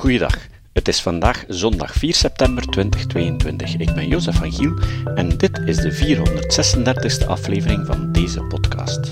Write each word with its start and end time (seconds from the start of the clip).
Goeiedag. 0.00 0.46
Het 0.72 0.88
is 0.88 1.00
vandaag 1.00 1.44
zondag 1.48 1.92
4 1.92 2.14
september 2.14 2.66
2022. 2.66 3.76
Ik 3.76 3.94
ben 3.94 4.08
Jozef 4.08 4.36
van 4.36 4.52
Giel 4.52 4.78
en 5.14 5.28
dit 5.38 5.58
is 5.58 5.76
de 5.76 5.92
436e 5.92 7.26
aflevering 7.26 7.86
van 7.86 8.12
deze 8.12 8.42
podcast. 8.42 9.08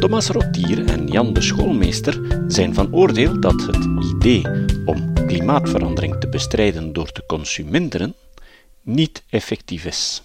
Thomas 0.00 0.28
Rotier 0.28 0.84
en 0.86 1.06
Jan 1.06 1.32
de 1.32 1.40
Schoolmeester 1.40 2.42
zijn 2.48 2.74
van 2.74 2.94
oordeel 2.94 3.40
dat 3.40 3.66
het 3.66 3.84
idee 4.14 4.42
om 4.84 5.14
klimaatverandering 5.26 6.20
te 6.20 6.28
bestrijden 6.28 6.92
door 6.92 7.12
te 7.12 7.26
consuminderen 7.26 8.14
niet 8.82 9.22
effectief 9.30 9.84
is. 9.84 10.22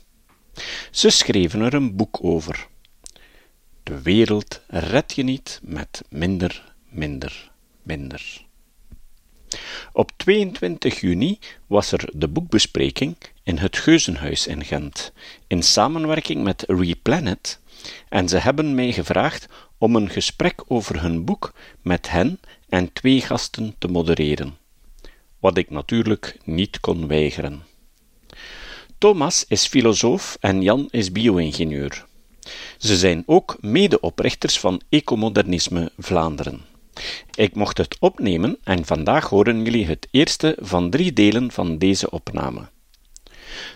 Ze 0.92 1.10
schreven 1.10 1.62
er 1.62 1.74
een 1.74 1.96
boek 1.96 2.20
over. 2.22 2.68
De 3.84 4.02
wereld 4.02 4.62
red 4.68 5.14
je 5.14 5.24
niet 5.24 5.60
met 5.64 6.02
minder, 6.10 6.74
minder, 6.90 7.52
minder. 7.84 8.50
Op 9.94 10.12
22 10.18 11.00
juni 11.00 11.40
was 11.68 11.92
er 11.92 12.10
de 12.14 12.28
boekbespreking 12.28 13.16
in 13.44 13.58
het 13.58 13.78
Geuzenhuis 13.78 14.48
in 14.48 14.64
Gent, 14.64 15.12
in 15.48 15.64
samenwerking 15.64 16.44
met 16.44 16.64
Replanet, 16.68 17.60
en 18.10 18.30
ze 18.30 18.38
hebben 18.38 18.76
mij 18.76 18.92
gevraagd 18.92 19.48
om 19.78 19.96
een 19.96 20.10
gesprek 20.10 20.64
over 20.68 21.02
hun 21.02 21.26
boek 21.26 21.54
met 21.82 22.10
hen 22.10 22.40
en 22.70 22.94
twee 22.94 23.22
gasten 23.22 23.76
te 23.78 23.88
modereren, 23.88 24.58
wat 25.40 25.58
ik 25.58 25.70
natuurlijk 25.70 26.38
niet 26.44 26.80
kon 26.80 27.08
weigeren. 27.08 27.64
Thomas 28.98 29.46
is 29.48 29.68
filosoof 29.68 30.38
en 30.40 30.62
Jan 30.62 30.88
is 30.92 31.12
bio-ingenieur. 31.12 32.06
Ze 32.78 32.98
zijn 32.98 33.24
ook 33.26 33.58
medeoprichters 33.62 34.60
van 34.60 34.82
Ecomodernisme 34.90 35.92
Vlaanderen. 35.98 36.71
Ik 37.36 37.56
mocht 37.56 37.78
het 37.78 37.98
opnemen 38.00 38.58
en 38.64 38.86
vandaag 38.86 39.30
horen 39.30 39.64
jullie 39.64 39.86
het 39.86 40.08
eerste 40.12 40.58
van 40.60 40.90
drie 40.90 41.14
delen 41.14 41.52
van 41.52 41.78
deze 41.78 42.10
opname. 42.10 42.70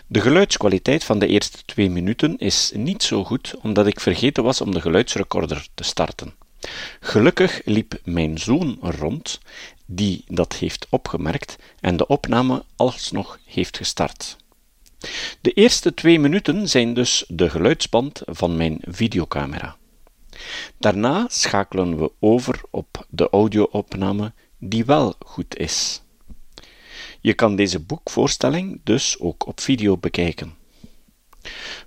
De 0.06 0.20
geluidskwaliteit 0.20 1.04
van 1.04 1.18
de 1.18 1.26
eerste 1.26 1.58
twee 1.64 1.90
minuten 1.90 2.38
is 2.38 2.72
niet 2.74 3.02
zo 3.02 3.24
goed 3.24 3.54
omdat 3.62 3.86
ik 3.86 4.00
vergeten 4.00 4.44
was 4.44 4.60
om 4.60 4.70
de 4.70 4.80
geluidsrecorder 4.80 5.66
te 5.74 5.84
starten. 5.84 6.34
Gelukkig 7.00 7.60
liep 7.64 8.00
mijn 8.04 8.38
zoon 8.38 8.78
rond, 8.80 9.40
die 9.86 10.24
dat 10.28 10.52
heeft 10.56 10.86
opgemerkt 10.90 11.56
en 11.80 11.96
de 11.96 12.06
opname 12.06 12.64
alsnog 12.76 13.38
heeft 13.44 13.76
gestart. 13.76 14.36
De 15.40 15.52
eerste 15.52 15.94
twee 15.94 16.18
minuten 16.18 16.68
zijn 16.68 16.94
dus 16.94 17.24
de 17.28 17.50
geluidsband 17.50 18.22
van 18.24 18.56
mijn 18.56 18.78
videocamera. 18.82 19.76
Daarna 20.78 21.26
schakelen 21.28 21.98
we 21.98 22.12
over 22.18 22.60
op 22.70 23.06
de 23.08 23.30
audio-opname 23.30 24.32
die 24.58 24.84
wel 24.84 25.14
goed 25.18 25.56
is. 25.56 26.02
Je 27.20 27.34
kan 27.34 27.56
deze 27.56 27.80
boekvoorstelling 27.80 28.80
dus 28.84 29.18
ook 29.18 29.46
op 29.46 29.60
video 29.60 29.96
bekijken. 29.96 30.54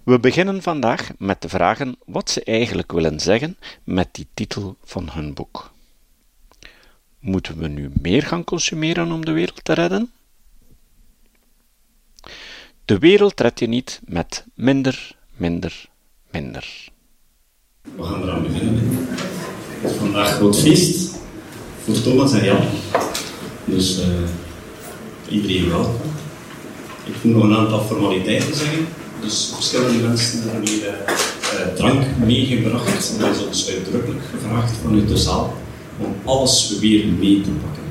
We 0.03 0.19
beginnen 0.19 0.61
vandaag 0.61 1.11
met 1.17 1.41
te 1.41 1.49
vragen 1.49 1.97
wat 2.05 2.29
ze 2.29 2.43
eigenlijk 2.43 2.91
willen 2.91 3.19
zeggen 3.19 3.57
met 3.83 4.07
die 4.11 4.27
titel 4.33 4.77
van 4.83 5.09
hun 5.09 5.33
boek. 5.33 5.71
Moeten 7.19 7.57
we 7.57 7.67
nu 7.67 7.91
meer 8.01 8.23
gaan 8.23 8.43
consumeren 8.43 9.11
om 9.11 9.25
de 9.25 9.31
wereld 9.31 9.63
te 9.63 9.73
redden? 9.73 10.11
De 12.85 12.99
wereld 12.99 13.39
red 13.39 13.59
je 13.59 13.67
niet 13.67 14.01
met 14.05 14.45
minder, 14.53 15.15
minder, 15.35 15.89
minder. 16.31 16.89
We 17.95 18.03
gaan 18.03 18.21
eraan 18.23 18.43
beginnen. 18.43 19.07
Het 19.81 19.91
is 19.91 19.97
vandaag 19.97 20.35
groot 20.35 20.59
feest 20.59 21.09
voor 21.83 22.01
Thomas 22.01 22.33
en 22.33 22.43
Jan. 22.43 22.61
Dus 23.65 23.99
uh, 23.99 24.05
iedereen 25.29 25.69
welkom. 25.69 25.95
Ik 27.05 27.13
moet 27.21 27.35
nog 27.35 27.43
een 27.43 27.55
aantal 27.55 27.81
formaliteiten 27.81 28.55
zeggen. 28.55 28.87
Dus 29.21 29.51
verschillende 29.55 30.07
mensen 30.07 30.41
hebben 30.41 30.69
hier 30.69 30.87
uh, 30.87 31.75
drank 31.75 32.03
meegebracht. 32.25 33.11
En 33.13 33.19
dat 33.19 33.35
is 33.35 33.45
ons 33.45 33.69
uitdrukkelijk 33.69 34.21
gevraagd 34.31 34.71
vanuit 34.83 35.07
de 35.07 35.17
zaal 35.17 35.53
om 35.97 36.15
alles 36.25 36.77
weer 36.79 37.05
mee 37.05 37.41
te 37.41 37.49
pakken. 37.49 37.83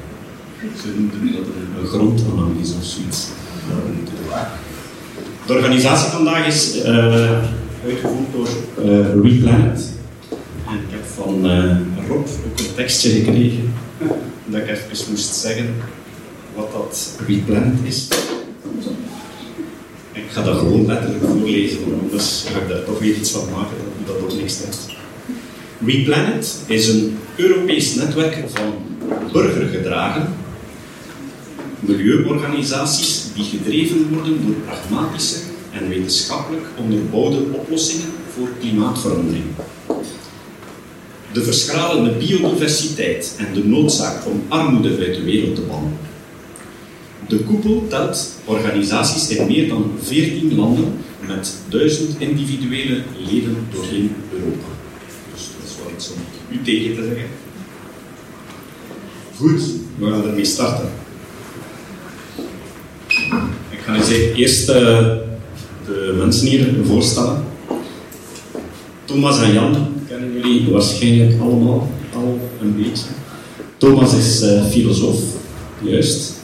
Ze 0.80 0.88
noemen 0.96 1.32
dat 1.32 1.42
een, 1.42 1.80
een 1.80 1.86
grondanalyse 1.86 2.74
of 2.80 2.84
zoiets. 2.84 3.26
De 5.46 5.52
organisatie 5.54 6.10
vandaag 6.10 6.46
is 6.46 6.76
uh, 6.76 7.44
uitgevoerd 7.84 8.32
door 8.32 8.48
Replanet. 9.22 9.92
En 10.66 10.74
ik 10.74 10.90
heb 10.90 11.04
van 11.14 11.50
uh, 11.50 11.76
Rob 12.08 12.26
ook 12.26 12.58
een 12.58 12.74
tekstje 12.74 13.10
gekregen 13.10 13.72
dat 14.50 14.60
ik 14.60 14.68
even 14.68 15.10
moest 15.10 15.34
zeggen 15.34 15.74
wat 16.54 16.72
dat 16.72 17.18
Replanet 17.26 17.78
is. 17.82 18.08
Ik 20.12 20.24
ga 20.30 20.42
dat 20.42 20.58
gewoon 20.58 20.86
letterlijk 20.86 21.24
voorlezen, 21.24 21.78
want 21.90 22.02
anders 22.02 22.44
ga 22.52 22.60
ik 22.60 22.68
daar 22.68 22.84
toch 22.84 22.98
weer 22.98 23.14
iets 23.14 23.30
van 23.30 23.48
maken 23.50 23.76
dat 24.06 24.14
dat 24.20 24.22
ook 24.22 24.40
niks 24.40 24.56
zegt. 24.56 24.86
Replanet 25.86 26.56
is 26.66 26.88
een 26.88 27.18
Europees 27.36 27.94
netwerk 27.94 28.44
van 28.54 28.74
burgergedragen 29.32 30.34
milieuorganisaties 31.80 33.24
die 33.34 33.44
gedreven 33.44 34.08
worden 34.12 34.46
door 34.46 34.54
pragmatische 34.54 35.47
en 35.80 35.88
wetenschappelijk 35.88 36.66
onderbouwde 36.76 37.38
oplossingen 37.52 38.08
voor 38.34 38.48
klimaatverandering. 38.60 39.44
De 41.32 41.42
verschralende 41.42 42.10
biodiversiteit 42.10 43.34
en 43.38 43.54
de 43.54 43.64
noodzaak 43.64 44.26
om 44.26 44.42
armoede 44.48 44.88
uit 44.88 45.14
de 45.14 45.22
wereld 45.22 45.54
te 45.54 45.60
bannen. 45.60 45.98
De 47.28 47.38
koepel 47.38 47.86
telt 47.88 48.40
organisaties 48.44 49.28
in 49.28 49.46
meer 49.46 49.68
dan 49.68 49.92
14 50.02 50.54
landen 50.54 50.92
met 51.26 51.54
duizend 51.68 52.20
individuele 52.20 53.02
leden 53.18 53.56
doorheen 53.72 54.14
Europa. 54.32 54.66
Dus 55.34 55.42
dat 55.42 55.70
is 55.70 55.76
wel 55.82 55.92
iets 55.94 56.10
om 56.12 56.18
u 56.50 56.62
tegen 56.62 56.94
te 56.94 57.02
zeggen. 57.02 57.28
Goed, 59.36 59.62
we 59.98 60.10
gaan 60.10 60.26
ermee 60.28 60.44
starten. 60.44 60.90
Ik 63.70 63.78
ga 63.84 63.94
eens 63.94 64.10
eerst 64.34 64.68
uh, 64.68 65.16
de 65.88 66.14
mensen 66.18 66.46
hier 66.46 66.74
voorstellen. 66.84 67.44
Thomas 69.04 69.42
en 69.42 69.52
Jan 69.52 69.76
kennen 70.08 70.32
jullie 70.32 70.70
waarschijnlijk 70.70 71.40
allemaal 71.40 71.90
al 72.14 72.38
een 72.60 72.76
beetje. 72.76 73.04
Thomas 73.76 74.14
is 74.14 74.42
uh, 74.42 74.64
filosoof, 74.64 75.20
juist. 75.82 76.36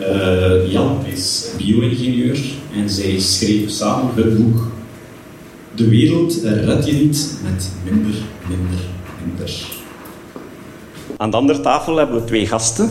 Uh, 0.00 0.72
Jan 0.72 0.98
is 1.12 1.46
bio-ingenieur 1.56 2.38
en 2.74 2.90
zij 2.90 3.18
schreef 3.18 3.70
samen 3.70 4.14
het 4.14 4.36
boek 4.36 4.66
De 5.74 5.88
wereld 5.88 6.34
red 6.42 6.86
je 6.86 6.92
niet 6.92 7.38
met 7.42 7.70
minder, 7.84 8.14
minder, 8.48 8.78
minder. 9.26 9.66
Aan 11.16 11.30
de 11.30 11.36
andere 11.36 11.60
tafel 11.60 11.96
hebben 11.96 12.20
we 12.20 12.24
twee 12.24 12.46
gasten. 12.46 12.90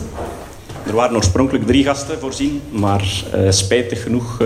Er 0.86 0.94
waren 0.94 1.16
oorspronkelijk 1.16 1.66
drie 1.66 1.84
gasten 1.84 2.18
voorzien, 2.18 2.60
maar 2.70 3.24
uh, 3.34 3.50
spijtig 3.50 4.02
genoeg 4.02 4.38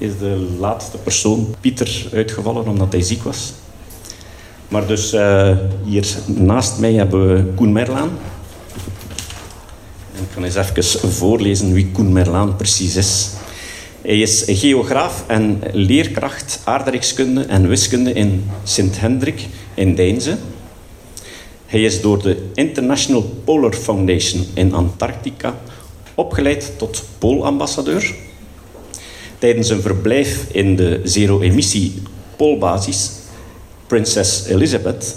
is 0.00 0.18
de 0.18 0.56
laatste 0.58 0.98
persoon, 0.98 1.54
Pieter, 1.60 2.08
uitgevallen 2.12 2.68
omdat 2.68 2.92
hij 2.92 3.02
ziek 3.02 3.22
was. 3.22 3.52
Maar 4.68 4.86
dus 4.86 5.14
uh, 5.14 5.56
hier 5.84 6.06
naast 6.26 6.78
mij 6.78 6.92
hebben 6.92 7.34
we 7.34 7.52
Koen 7.54 7.72
Merlaan. 7.72 8.10
En 10.14 10.22
ik 10.22 10.28
kan 10.34 10.44
eens 10.44 10.56
even 10.56 11.12
voorlezen 11.12 11.72
wie 11.72 11.90
Koen 11.92 12.12
Merlaan 12.12 12.56
precies 12.56 12.96
is. 12.96 13.30
Hij 14.02 14.20
is 14.20 14.44
geograaf 14.46 15.24
en 15.26 15.62
leerkracht 15.72 16.60
aardrijkskunde 16.64 17.44
en 17.44 17.68
wiskunde 17.68 18.12
in 18.12 18.50
Sint-Hendrik 18.64 19.46
in 19.74 19.94
Deinze. 19.94 20.36
Hij 21.66 21.82
is 21.82 22.00
door 22.00 22.22
de 22.22 22.48
International 22.54 23.22
Polar 23.44 23.72
Foundation 23.72 24.46
in 24.54 24.74
Antarctica 24.74 25.54
opgeleid 26.14 26.72
tot 26.76 27.04
poolambassadeur. 27.18 28.14
Tijdens 29.40 29.68
een 29.68 29.82
verblijf 29.82 30.46
in 30.52 30.76
de 30.76 31.00
zero-emissie 31.04 32.02
poolbasis 32.36 33.10
Princess 33.86 34.44
Elizabeth. 34.46 35.16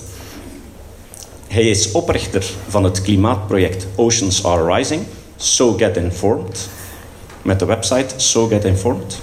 Hij 1.48 1.70
is 1.70 1.92
oprichter 1.92 2.46
van 2.68 2.84
het 2.84 3.02
klimaatproject 3.02 3.88
Oceans 3.96 4.46
Are 4.46 4.76
Rising, 4.76 5.02
So 5.36 5.74
Get 5.74 5.98
Informed, 5.98 6.70
met 7.42 7.60
de 7.60 7.66
website 7.66 8.14
So 8.16 8.48
Get 8.48 8.66
Informed, 8.66 9.20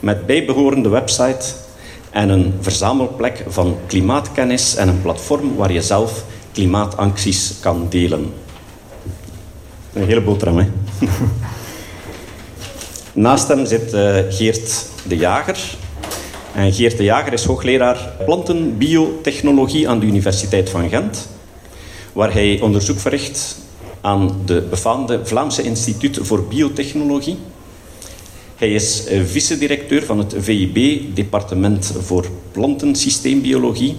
met 0.00 0.26
bijbehorende 0.26 0.88
website 0.88 1.44
en 2.10 2.28
een 2.28 2.54
verzamelplek 2.60 3.44
van 3.48 3.76
klimaatkennis 3.86 4.76
en 4.76 4.88
een 4.88 5.02
platform 5.02 5.56
waar 5.56 5.72
je 5.72 5.82
zelf 5.82 6.24
klimaatacties 6.52 7.54
kan 7.60 7.86
delen. 7.88 8.32
Een 9.92 10.06
hele 10.06 10.22
boterham, 10.22 10.58
hè? 10.58 10.66
Naast 13.14 13.48
hem 13.48 13.66
zit 13.66 13.94
uh, 13.94 14.16
Geert 14.28 14.86
de 15.08 15.16
Jager. 15.16 15.76
En 16.54 16.72
Geert 16.72 16.96
de 16.96 17.04
Jager 17.04 17.32
is 17.32 17.44
hoogleraar 17.44 18.12
plantenbiotechnologie 18.24 19.88
aan 19.88 19.98
de 19.98 20.06
Universiteit 20.06 20.70
van 20.70 20.88
Gent, 20.88 21.28
waar 22.12 22.32
hij 22.32 22.60
onderzoek 22.60 22.98
verricht 22.98 23.58
aan 24.00 24.36
de 24.44 24.66
befaamde 24.70 25.20
Vlaamse 25.26 25.62
Instituut 25.62 26.18
voor 26.22 26.44
Biotechnologie. 26.44 27.36
Hij 28.56 28.72
is 28.72 29.04
eh, 29.04 29.20
vice-directeur 29.24 30.04
van 30.04 30.18
het 30.18 30.34
VIB, 30.38 31.00
Departement 31.14 31.92
voor 32.00 32.26
Plantensysteembiologie, 32.52 33.96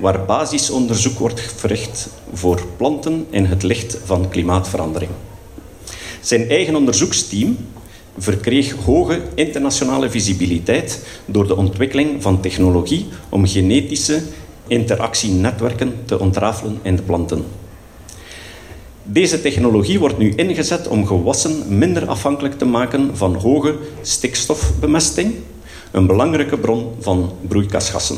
waar 0.00 0.24
basisonderzoek 0.24 1.18
wordt 1.18 1.40
verricht 1.56 2.08
voor 2.32 2.62
planten 2.76 3.26
in 3.30 3.44
het 3.44 3.62
licht 3.62 3.98
van 4.04 4.28
klimaatverandering. 4.28 5.10
Zijn 6.20 6.48
eigen 6.48 6.76
onderzoeksteam 6.76 7.56
verkreeg 8.18 8.72
hoge 8.84 9.20
internationale 9.34 10.10
visibiliteit 10.10 11.06
door 11.26 11.46
de 11.46 11.56
ontwikkeling 11.56 12.22
van 12.22 12.40
technologie 12.40 13.06
om 13.28 13.46
genetische 13.46 14.22
interactienetwerken 14.66 15.94
te 16.04 16.18
ontrafelen 16.18 16.78
in 16.82 16.96
de 16.96 17.02
planten. 17.02 17.44
Deze 19.02 19.40
technologie 19.40 19.98
wordt 19.98 20.18
nu 20.18 20.32
ingezet 20.36 20.88
om 20.88 21.06
gewassen 21.06 21.78
minder 21.78 22.06
afhankelijk 22.06 22.58
te 22.58 22.64
maken 22.64 23.16
van 23.16 23.34
hoge 23.34 23.74
stikstofbemesting, 24.02 25.34
een 25.90 26.06
belangrijke 26.06 26.58
bron 26.58 26.90
van 27.00 27.32
broeikasgassen. 27.48 28.16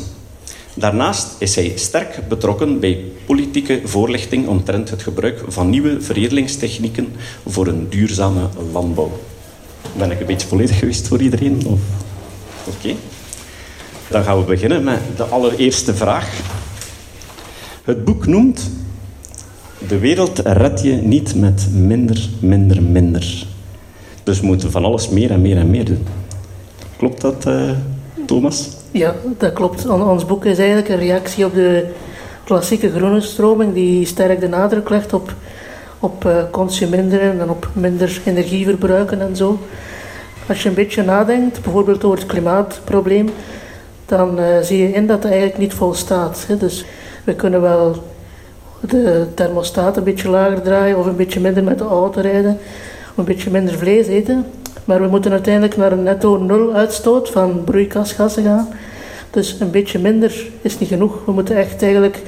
Daarnaast 0.73 1.35
is 1.39 1.55
hij 1.55 1.71
sterk 1.75 2.19
betrokken 2.27 2.79
bij 2.79 3.03
politieke 3.25 3.81
voorlichting 3.83 4.47
omtrent 4.47 4.89
het 4.89 5.01
gebruik 5.01 5.43
van 5.47 5.69
nieuwe 5.69 6.01
veredelingstechnieken 6.01 7.13
voor 7.45 7.67
een 7.67 7.89
duurzame 7.89 8.49
landbouw. 8.71 9.11
Ben 9.97 10.11
ik 10.11 10.19
een 10.19 10.25
beetje 10.25 10.47
volledig 10.47 10.79
geweest 10.79 11.07
voor 11.07 11.21
iedereen? 11.21 11.79
Oké. 12.63 12.95
Dan 14.09 14.23
gaan 14.23 14.39
we 14.39 14.43
beginnen 14.43 14.83
met 14.83 14.99
de 15.15 15.23
allereerste 15.23 15.95
vraag. 15.95 16.39
Het 17.83 18.05
boek 18.05 18.27
noemt 18.27 18.69
De 19.87 19.97
wereld 19.97 20.39
red 20.43 20.81
je 20.81 20.91
niet 20.91 21.35
met 21.35 21.67
minder, 21.73 22.29
minder, 22.39 22.83
minder. 22.83 23.45
Dus 24.23 24.39
we 24.39 24.45
moeten 24.45 24.71
van 24.71 24.85
alles 24.85 25.09
meer 25.09 25.31
en 25.31 25.41
meer 25.41 25.57
en 25.57 25.69
meer 25.69 25.85
doen. 25.85 26.05
Klopt 26.97 27.21
dat, 27.21 27.45
uh, 27.47 27.71
Thomas? 28.25 28.69
Ja, 28.91 29.15
dat 29.37 29.53
klopt. 29.53 29.87
Ons 29.87 30.25
boek 30.25 30.45
is 30.45 30.57
eigenlijk 30.57 30.89
een 30.89 30.97
reactie 30.97 31.45
op 31.45 31.53
de 31.53 31.85
klassieke 32.43 32.91
groene 32.91 33.21
stroming 33.21 33.73
die 33.73 34.05
sterk 34.05 34.39
de 34.39 34.47
nadruk 34.47 34.89
legt 34.89 35.13
op, 35.13 35.33
op 35.99 36.25
uh, 36.25 36.37
consumeren 36.51 37.39
en 37.39 37.49
op 37.49 37.69
minder 37.73 38.21
energie 38.25 38.65
verbruiken 38.65 39.21
en 39.21 39.35
zo. 39.35 39.59
Als 40.47 40.63
je 40.63 40.69
een 40.69 40.75
beetje 40.75 41.03
nadenkt, 41.03 41.61
bijvoorbeeld 41.61 42.03
over 42.03 42.17
het 42.17 42.27
klimaatprobleem, 42.27 43.29
dan 44.05 44.39
uh, 44.39 44.45
zie 44.61 44.77
je 44.77 44.91
in 44.91 45.07
dat 45.07 45.23
het 45.23 45.31
eigenlijk 45.31 45.61
niet 45.61 45.73
volstaat. 45.73 46.45
Hè. 46.47 46.57
Dus 46.57 46.85
we 47.23 47.35
kunnen 47.35 47.61
wel 47.61 47.95
de 48.79 49.27
thermostaat 49.33 49.97
een 49.97 50.03
beetje 50.03 50.29
lager 50.29 50.61
draaien 50.61 50.97
of 50.97 51.05
een 51.05 51.15
beetje 51.15 51.39
minder 51.39 51.63
met 51.63 51.77
de 51.77 51.83
auto 51.83 52.21
rijden, 52.21 52.57
of 53.11 53.17
een 53.17 53.25
beetje 53.25 53.51
minder 53.51 53.77
vlees 53.77 54.07
eten. 54.07 54.45
Maar 54.85 55.01
we 55.01 55.07
moeten 55.07 55.31
uiteindelijk 55.31 55.77
naar 55.77 55.91
een 55.91 56.03
netto 56.03 56.37
nul 56.37 56.73
uitstoot 56.73 57.29
van 57.29 57.63
broeikasgassen 57.63 58.43
gaan. 58.43 58.69
Dus 59.29 59.59
een 59.59 59.71
beetje 59.71 59.99
minder 59.99 60.45
is 60.61 60.79
niet 60.79 60.89
genoeg. 60.89 61.25
We 61.25 61.31
moeten 61.31 61.55
echt 61.55 61.81
eigenlijk 61.81 62.21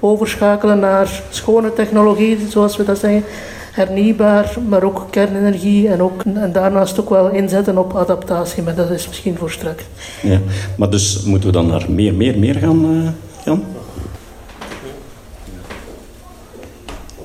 overschakelen 0.00 0.78
naar 0.78 1.22
schone 1.30 1.72
technologie, 1.72 2.38
zoals 2.48 2.76
we 2.76 2.84
dat 2.84 2.98
zeggen. 2.98 3.24
Hernieuwbaar, 3.72 4.56
maar 4.68 4.82
ook 4.82 5.06
kernenergie 5.10 5.88
en, 5.88 6.02
ook, 6.02 6.22
en 6.34 6.52
daarnaast 6.52 7.00
ook 7.00 7.10
wel 7.10 7.28
inzetten 7.28 7.78
op 7.78 7.96
adaptatie, 7.96 8.62
maar 8.62 8.74
dat 8.74 8.90
is 8.90 9.08
misschien 9.08 9.36
voor 9.36 9.50
straks. 9.50 9.82
Ja, 10.22 10.40
maar 10.76 10.90
dus 10.90 11.22
moeten 11.22 11.48
we 11.48 11.54
dan 11.54 11.66
naar 11.66 11.84
meer, 11.88 12.14
meer, 12.14 12.38
meer 12.38 12.54
gaan, 12.54 12.84
uh, 12.84 13.08
Jan? 13.44 13.64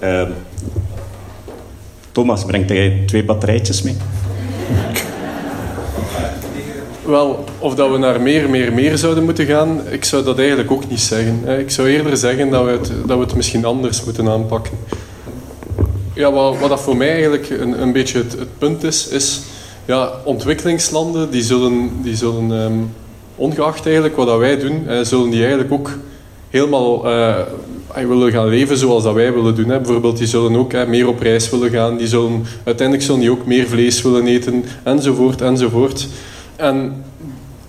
Uh, 0.04 0.30
Thomas, 2.12 2.46
brengt 2.46 2.70
hij 2.70 3.04
twee 3.06 3.26
batterijtjes 3.26 3.82
mee? 3.82 3.96
Wel, 7.06 7.44
of 7.60 7.76
dat 7.76 7.92
we 7.92 7.98
naar 7.98 8.22
meer, 8.22 8.50
meer, 8.50 8.74
meer 8.74 8.98
zouden 8.98 9.24
moeten 9.24 9.46
gaan, 9.46 9.82
ik 9.90 10.06
zou 10.06 10.24
dat 10.24 10.38
eigenlijk 10.40 10.72
ook 10.72 10.90
niet 10.90 11.00
zeggen. 11.00 11.60
Ik 11.60 11.72
zou 11.72 11.88
eerder 11.88 12.18
zeggen 12.18 12.50
dat 12.50 12.66
we 12.66 12.72
het, 12.72 12.92
dat 13.06 13.18
we 13.18 13.24
het 13.24 13.36
misschien 13.36 13.66
anders 13.66 14.04
moeten 14.04 14.30
aanpakken. 14.30 14.74
Ja, 16.14 16.32
wat, 16.32 16.60
wat 16.60 16.70
dat 16.70 16.82
voor 16.82 16.98
mij 16.98 17.12
eigenlijk 17.12 17.50
een, 17.50 17.82
een 17.82 17.92
beetje 17.92 18.18
het, 18.18 18.32
het 18.32 18.58
punt 18.58 18.84
is, 18.84 19.08
is 19.08 19.42
ja, 19.86 20.12
ontwikkelingslanden 20.24 21.32
die 21.32 21.44
zullen, 21.44 21.90
die 22.04 22.16
zullen 22.16 22.52
um, 22.52 22.94
ongeacht 23.36 23.86
eigenlijk 23.86 24.16
wat 24.16 24.28
dat 24.28 24.40
wij 24.40 24.60
doen, 24.60 24.88
zullen 25.02 25.30
die 25.30 25.40
eigenlijk 25.40 25.72
ook 25.72 25.92
helemaal 26.50 27.08
uh, 27.08 27.36
willen 27.94 28.32
gaan 28.32 28.48
leven 28.48 28.78
zoals 28.78 29.04
dat 29.04 29.14
wij 29.14 29.34
willen 29.34 29.56
doen. 29.56 29.68
Bijvoorbeeld, 29.68 30.18
die 30.18 30.28
zullen 30.28 30.56
ook 30.56 30.88
meer 30.88 31.08
op 31.08 31.20
reis 31.20 31.50
willen 31.50 31.70
gaan, 31.70 31.98
die 31.98 32.08
zullen, 32.08 32.46
uiteindelijk 32.64 33.08
zullen 33.08 33.22
die 33.22 33.32
ook 33.32 33.46
meer 33.46 33.68
vlees 33.68 34.02
willen 34.02 34.28
eten, 34.28 34.66
enzovoort, 34.84 35.42
enzovoort. 35.42 36.08
En 36.62 37.04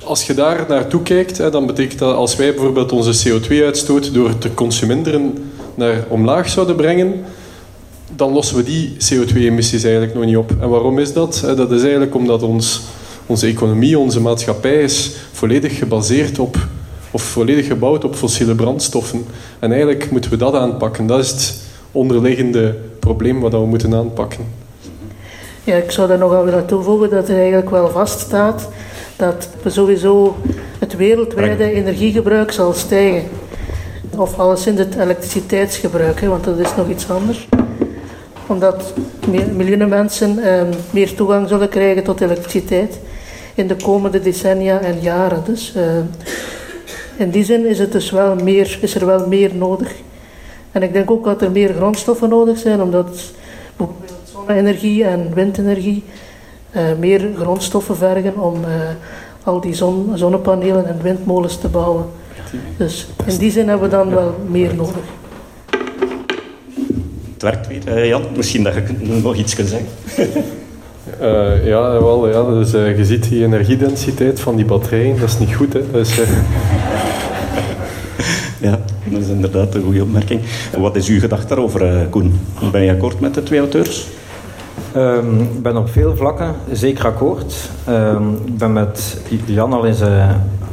als 0.04 0.26
je 0.26 0.34
daar 0.34 0.64
naartoe 0.68 1.02
kijkt, 1.02 1.38
hè, 1.38 1.50
dan 1.50 1.66
betekent 1.66 1.98
dat 1.98 2.14
als 2.14 2.36
wij 2.36 2.54
bijvoorbeeld 2.54 2.92
onze 2.92 3.28
CO2-uitstoot 3.28 4.14
door 4.14 4.38
te 4.38 4.54
consumeren 4.54 5.50
naar 5.74 6.04
omlaag 6.08 6.48
zouden 6.48 6.76
brengen, 6.76 7.24
dan 8.16 8.32
lossen 8.32 8.56
we 8.56 8.62
die 8.62 8.90
CO2-emissies 8.90 9.82
eigenlijk 9.82 10.14
nog 10.14 10.24
niet 10.24 10.36
op. 10.36 10.52
En 10.60 10.68
waarom 10.68 10.98
is 10.98 11.12
dat? 11.12 11.42
Dat 11.56 11.72
is 11.72 11.82
eigenlijk 11.82 12.14
omdat 12.14 12.42
ons, 12.42 12.82
onze 13.26 13.46
economie, 13.46 13.98
onze 13.98 14.20
maatschappij 14.20 14.82
is 14.82 15.10
volledig 15.32 15.78
gebaseerd 15.78 16.38
op, 16.38 16.56
of 17.10 17.22
volledig 17.22 17.66
gebouwd 17.66 18.04
op 18.04 18.14
fossiele 18.14 18.54
brandstoffen. 18.54 19.24
En 19.58 19.70
eigenlijk 19.70 20.10
moeten 20.10 20.30
we 20.30 20.36
dat 20.36 20.54
aanpakken. 20.54 21.06
Dat 21.06 21.18
is 21.18 21.30
het 21.30 21.62
onderliggende 21.92 22.76
probleem 22.98 23.40
wat 23.40 23.52
we 23.52 23.66
moeten 23.66 23.94
aanpakken. 23.94 24.61
Ja, 25.64 25.76
ik 25.76 25.90
zou 25.90 26.08
daar 26.08 26.18
nog 26.18 26.34
aan 26.34 26.44
willen 26.44 26.66
toevoegen 26.66 27.10
dat 27.10 27.28
er 27.28 27.36
eigenlijk 27.36 27.70
wel 27.70 27.88
vaststaat 27.90 28.68
dat 29.16 29.48
sowieso 29.66 30.36
het 30.78 30.96
wereldwijde 30.96 31.72
energiegebruik 31.72 32.52
zal 32.52 32.72
stijgen. 32.72 33.28
Of 34.16 34.38
alleszins 34.38 34.78
het 34.78 34.96
elektriciteitsgebruik, 34.96 36.20
hè, 36.20 36.28
want 36.28 36.44
dat 36.44 36.58
is 36.58 36.76
nog 36.76 36.88
iets 36.88 37.10
anders. 37.10 37.48
Omdat 38.46 38.92
miljoenen 39.52 39.88
mensen 39.88 40.38
eh, 40.38 40.62
meer 40.90 41.14
toegang 41.14 41.48
zullen 41.48 41.68
krijgen 41.68 42.02
tot 42.02 42.20
elektriciteit 42.20 42.98
in 43.54 43.66
de 43.66 43.76
komende 43.76 44.20
decennia 44.20 44.80
en 44.80 45.00
jaren. 45.00 45.42
Dus 45.44 45.74
eh, 45.74 45.82
in 47.16 47.30
die 47.30 47.44
zin 47.44 47.66
is, 47.66 47.78
het 47.78 47.92
dus 47.92 48.10
wel 48.10 48.34
meer, 48.34 48.78
is 48.80 48.94
er 48.94 49.06
wel 49.06 49.26
meer 49.26 49.54
nodig. 49.54 49.92
En 50.72 50.82
ik 50.82 50.92
denk 50.92 51.10
ook 51.10 51.24
dat 51.24 51.42
er 51.42 51.50
meer 51.50 51.74
grondstoffen 51.74 52.28
nodig 52.28 52.58
zijn, 52.58 52.82
omdat 52.82 53.32
bijvoorbeeld 53.76 54.12
zonne-energie 54.46 55.04
en 55.04 55.34
windenergie 55.34 56.02
uh, 56.76 56.82
meer 56.98 57.28
grondstoffen 57.38 57.96
vergen 57.96 58.38
om 58.38 58.54
uh, 58.54 58.70
al 59.42 59.60
die 59.60 59.74
zon, 59.74 60.10
zonnepanelen 60.14 60.86
en 60.86 61.02
windmolens 61.02 61.56
te 61.58 61.68
bouwen. 61.68 62.04
Dus 62.76 63.06
in 63.26 63.36
die 63.36 63.50
zin 63.50 63.68
hebben 63.68 63.90
we 63.90 63.96
dan 63.96 64.10
wel 64.10 64.34
meer 64.48 64.74
nodig. 64.74 65.04
Het 67.32 67.42
werkt 67.42 67.66
weer. 67.66 67.98
Uh, 67.98 68.08
Jan, 68.08 68.22
misschien 68.36 68.62
dat 68.62 68.74
je 68.74 69.20
nog 69.22 69.36
iets 69.36 69.54
kunt 69.54 69.68
zeggen. 69.68 69.88
ja, 71.70 72.00
wel, 72.00 72.28
ja. 72.28 72.44
Dus, 72.44 72.70
je 72.70 73.04
ziet 73.04 73.28
die 73.28 73.44
energiedensiteit 73.44 74.40
van 74.40 74.56
die 74.56 74.64
batterijen, 74.64 75.18
dat 75.18 75.28
is 75.28 75.38
niet 75.38 75.54
goed. 75.54 75.72
Hè. 75.72 75.90
Dus, 75.90 76.16
ja, 78.66 78.80
dat 79.04 79.20
is 79.20 79.28
inderdaad 79.28 79.74
een 79.74 79.82
goede 79.82 80.02
opmerking. 80.02 80.40
Wat 80.78 80.96
is 80.96 81.08
uw 81.08 81.20
gedachte 81.20 81.46
daarover, 81.46 82.06
Koen? 82.10 82.40
Ben 82.72 82.82
je 82.82 82.90
akkoord 82.90 83.20
met 83.20 83.34
de 83.34 83.42
twee 83.42 83.58
auteurs? 83.58 84.06
Ik 84.94 85.62
ben 85.62 85.76
op 85.76 85.88
veel 85.88 86.16
vlakken 86.16 86.54
zeker 86.70 87.06
akkoord. 87.06 87.70
Um, 87.88 88.34
ik 88.44 88.58
ben 88.58 88.72
met 88.72 89.20
Jan 89.44 89.72
al 89.72 89.86
eens 89.86 90.00
uh, 90.00 90.30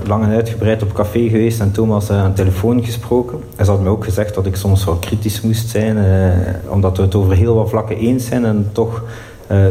lang 0.08 0.24
en 0.24 0.32
uitgebreid 0.32 0.84
op 0.84 0.94
café 0.94 1.30
geweest 1.30 1.60
en 1.60 1.72
Thomas 1.72 2.10
uh, 2.10 2.24
aan 2.24 2.34
telefoon 2.34 2.84
gesproken. 2.84 3.40
Hij 3.56 3.66
had 3.66 3.82
me 3.82 3.90
ook 3.90 4.04
gezegd 4.04 4.36
dat 4.36 4.46
ik 4.46 4.56
soms 4.56 4.86
wel 4.86 4.96
kritisch 4.96 5.42
moest 5.42 5.70
zijn, 5.70 5.98
uh, 5.98 6.74
omdat 6.74 6.98
we 6.98 7.04
het 7.04 7.16
over 7.16 7.36
heel 7.36 7.56
wat 7.56 7.70
vlakken 7.70 7.98
eens 7.98 8.26
zijn 8.26 8.46
en 8.46 8.70
toch 8.72 9.04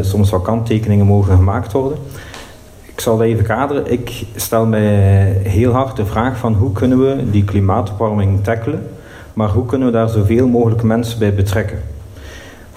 soms 0.01 0.29
wat 0.29 0.41
kanttekeningen 0.41 1.05
mogen 1.05 1.35
gemaakt 1.35 1.71
worden. 1.71 1.97
Ik 2.85 2.99
zal 2.99 3.17
dat 3.17 3.25
even 3.25 3.45
kaderen. 3.45 3.91
Ik 3.91 4.25
stel 4.35 4.65
mij 4.65 4.83
heel 5.43 5.71
hard 5.71 5.95
de 5.95 6.05
vraag 6.05 6.37
van 6.37 6.53
hoe 6.53 6.71
kunnen 6.71 6.99
we 6.99 7.29
die 7.31 7.43
klimaatopwarming 7.43 8.43
tackelen, 8.43 8.87
maar 9.33 9.49
hoe 9.49 9.65
kunnen 9.65 9.87
we 9.87 9.93
daar 9.93 10.09
zoveel 10.09 10.47
mogelijk 10.47 10.83
mensen 10.83 11.19
bij 11.19 11.33
betrekken? 11.33 11.79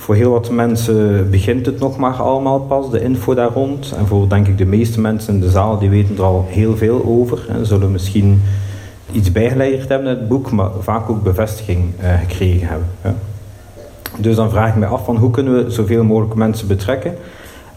Voor 0.02 0.14
heel 0.14 0.30
wat 0.30 0.50
mensen 0.50 1.30
begint 1.30 1.66
het 1.66 1.78
nog 1.78 1.97
maar 1.97 2.14
allemaal 2.14 2.61
pas, 2.61 2.90
de 2.90 3.02
info 3.02 3.35
daar 3.35 3.52
rond. 3.52 3.92
En 3.99 4.06
voor 4.06 4.28
denk 4.28 4.47
ik 4.47 4.59
de 4.59 4.66
meeste 4.66 5.00
mensen 5.00 5.35
in 5.35 5.40
de 5.40 5.50
zaal, 5.50 5.78
die 5.78 5.90
weten 5.90 6.16
er 6.16 6.23
al 6.23 6.44
heel 6.49 6.76
veel 6.76 7.04
over. 7.04 7.47
En 7.49 7.66
zullen 7.66 7.92
misschien 7.92 8.42
iets 9.12 9.32
bijgeleerd 9.32 9.88
hebben 9.88 10.12
in 10.12 10.18
het 10.18 10.28
boek, 10.28 10.50
maar 10.50 10.71
vaak 10.80 11.11
ook 11.11 11.23
bevestiging 11.23 11.85
uh, 12.02 12.18
gekregen 12.18 12.68
hebben. 12.68 12.88
Dus 14.18 14.37
dan 14.37 14.50
vraag 14.50 14.68
ik 14.68 14.76
me 14.76 14.87
af 14.87 15.04
van 15.04 15.16
hoe 15.16 15.30
kunnen 15.30 15.64
we 15.64 15.71
zoveel 15.71 16.04
mogelijk 16.04 16.35
mensen 16.35 16.68
betrekken. 16.68 17.14